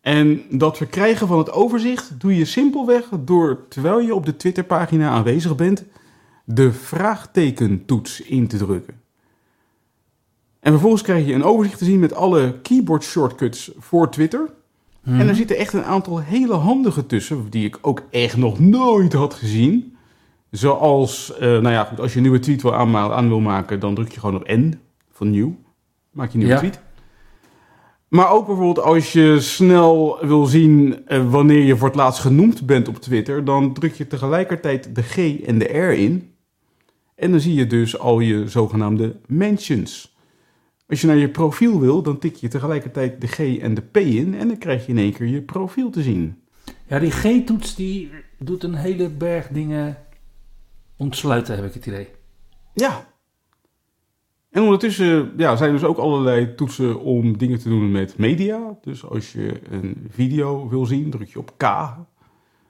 En 0.02 0.44
dat 0.50 0.78
verkrijgen 0.78 1.28
van 1.28 1.38
het 1.38 1.52
overzicht 1.52 2.20
doe 2.20 2.36
je 2.36 2.46
simpelweg 2.46 3.06
door, 3.20 3.66
terwijl 3.70 4.00
je 4.00 4.16
op 4.16 4.26
de 4.26 4.36
Twitterpagina 4.36 5.10
aanwezig 5.10 5.56
bent, 5.56 5.86
de 6.46 6.72
vraagtekentoets 6.72 8.22
in 8.22 8.48
te 8.48 8.58
drukken. 8.58 9.02
En 10.60 10.72
vervolgens 10.72 11.02
krijg 11.02 11.28
je 11.28 11.34
een 11.34 11.44
overzicht 11.44 11.78
te 11.78 11.86
zien 11.86 12.00
met 12.00 12.14
alle 12.14 12.60
keyboard 12.62 13.04
shortcuts 13.04 13.72
voor 13.78 14.12
Twitter. 14.12 14.50
Mhm. 15.04 15.20
En 15.20 15.28
er 15.28 15.36
zitten 15.36 15.58
echt 15.58 15.74
een 15.74 15.84
aantal 15.84 16.20
hele 16.20 16.54
handige 16.54 17.06
tussen, 17.06 17.50
die 17.50 17.66
ik 17.66 17.78
ook 17.82 18.04
echt 18.10 18.38
nog 18.38 18.60
nooit 18.60 19.14
had 19.14 19.34
gezien. 19.34 19.97
Zoals, 20.52 21.34
eh, 21.34 21.40
nou 21.40 21.70
ja, 21.70 21.84
goed, 21.84 22.00
als 22.00 22.12
je 22.12 22.16
een 22.18 22.24
nieuwe 22.24 22.40
tweet 22.40 22.62
wil 22.62 22.76
aan 22.76 23.28
wil 23.28 23.40
maken, 23.40 23.80
dan 23.80 23.96
druk 23.96 24.12
je 24.12 24.20
gewoon 24.20 24.36
op 24.36 24.48
N 24.48 24.80
van 25.12 25.30
nieuw. 25.30 25.56
Maak 26.12 26.28
je 26.28 26.34
een 26.34 26.40
nieuwe 26.40 26.54
Ja. 26.54 26.60
tweet. 26.60 26.80
Maar 28.08 28.32
ook 28.32 28.46
bijvoorbeeld 28.46 28.86
als 28.86 29.14
je 29.14 29.40
snel 29.40 30.18
wil 30.22 30.46
zien 30.46 31.06
eh, 31.08 31.30
wanneer 31.32 31.64
je 31.64 31.78
voor 31.78 31.88
het 31.88 31.98
laatst 31.98 32.22
genoemd 32.22 32.66
bent 32.66 32.88
op 32.88 32.96
Twitter, 32.98 33.46
dan 33.46 33.74
druk 33.74 33.94
je 33.94 34.08
tegelijkertijd 34.08 34.96
de 34.96 35.02
G 35.04 35.18
en 35.42 35.58
de 35.60 35.78
R 35.78 35.92
in. 35.92 36.32
En 37.16 37.32
dan 37.32 37.40
zie 37.40 37.54
je 37.54 37.68
dus 37.68 38.00
al 38.00 38.20
je 38.20 38.48
zogenaamde 38.50 39.16
mentions. 39.26 40.16
Als 40.88 41.02
je 41.02 41.08
naar 41.08 41.16
je 41.16 41.30
profiel 41.30 41.80
wil, 41.80 42.02
dan 42.02 42.20
tik 42.20 42.36
je 42.36 42.48
tegelijkertijd 42.48 43.22
de 43.22 43.28
G 43.28 43.58
en 43.58 43.74
de 43.74 43.82
P 43.82 43.98
in 43.98 44.36
en 44.36 44.48
dan 44.48 44.58
krijg 44.58 44.86
je 44.86 44.92
in 44.92 44.98
één 44.98 45.14
keer 45.14 45.28
je 45.28 45.42
profiel 45.42 45.90
te 45.90 46.02
zien. 46.02 46.42
Ja, 46.88 47.00
die 47.00 47.12
G-toets 47.12 47.76
die 47.76 48.10
doet 48.40 48.64
een 48.64 48.76
hele 48.76 49.10
berg 49.10 49.48
dingen 49.48 49.98
ontsluiten, 50.98 51.56
heb 51.56 51.66
ik 51.66 51.74
het 51.74 51.86
idee. 51.86 52.08
Ja. 52.74 53.06
En 54.50 54.62
ondertussen 54.64 55.34
ja, 55.38 55.56
zijn 55.56 55.70
er 55.70 55.80
dus 55.80 55.88
ook 55.88 55.98
allerlei 55.98 56.56
toetsen 56.56 57.00
om 57.00 57.38
dingen 57.38 57.60
te 57.60 57.70
doen 57.70 57.92
met 57.92 58.18
media. 58.18 58.78
Dus 58.82 59.06
als 59.06 59.32
je 59.32 59.62
een 59.70 60.08
video 60.10 60.70
wil 60.70 60.86
zien, 60.86 61.10
druk 61.10 61.30
je 61.30 61.40
op 61.40 61.54
K. 61.58 61.64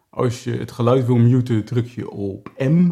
Als 0.10 0.44
je 0.44 0.52
het 0.52 0.72
geluid 0.72 1.06
wil 1.06 1.16
muten, 1.16 1.66
druk 1.66 1.88
je 1.88 2.10
op 2.10 2.52
M. 2.58 2.92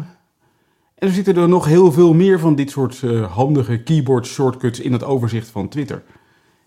En 0.94 1.08
er 1.08 1.14
zitten 1.14 1.36
er 1.36 1.48
nog 1.48 1.64
heel 1.64 1.92
veel 1.92 2.14
meer 2.14 2.38
van 2.38 2.54
dit 2.54 2.70
soort 2.70 3.02
eh, 3.02 3.32
handige 3.32 3.82
keyboard 3.82 4.26
shortcuts 4.26 4.80
in 4.80 4.92
het 4.92 5.04
overzicht 5.04 5.48
van 5.48 5.68
Twitter. 5.68 6.02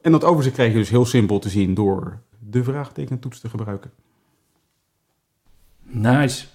En 0.02 0.12
dat 0.12 0.24
overzicht 0.24 0.56
krijg 0.56 0.72
je 0.72 0.78
dus 0.78 0.90
heel 0.90 1.06
simpel 1.06 1.40
te 1.40 1.50
zien 1.50 1.74
door 1.74 2.22
de 2.40 2.64
vraagtekentoets 2.64 3.40
te 3.40 3.50
gebruiken. 3.50 3.92
Nice. 5.84 6.46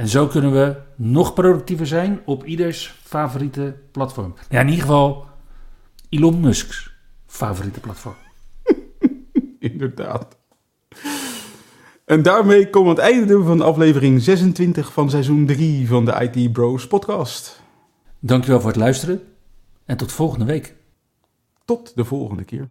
En 0.00 0.08
zo 0.08 0.26
kunnen 0.26 0.52
we 0.52 0.76
nog 0.96 1.34
productiever 1.34 1.86
zijn 1.86 2.20
op 2.24 2.44
ieders 2.44 2.94
favoriete 3.02 3.74
platform. 3.90 4.34
Ja, 4.48 4.60
in 4.60 4.68
ieder 4.68 4.80
geval 4.82 5.26
Elon 6.08 6.40
Musk's 6.40 6.94
favoriete 7.26 7.80
platform. 7.80 8.14
Inderdaad. 9.58 10.38
En 12.04 12.22
daarmee 12.22 12.70
komen 12.70 12.94
we 12.94 13.02
aan 13.02 13.06
het 13.06 13.16
einde 13.16 13.42
van 13.42 13.60
aflevering 13.60 14.22
26 14.22 14.92
van 14.92 15.10
seizoen 15.10 15.46
3 15.46 15.88
van 15.88 16.04
de 16.04 16.30
IT 16.32 16.52
Bros 16.52 16.86
podcast. 16.86 17.62
Dankjewel 18.18 18.60
voor 18.60 18.70
het 18.70 18.78
luisteren 18.78 19.22
en 19.84 19.96
tot 19.96 20.12
volgende 20.12 20.44
week. 20.44 20.74
Tot 21.64 21.96
de 21.96 22.04
volgende 22.04 22.44
keer. 22.44 22.70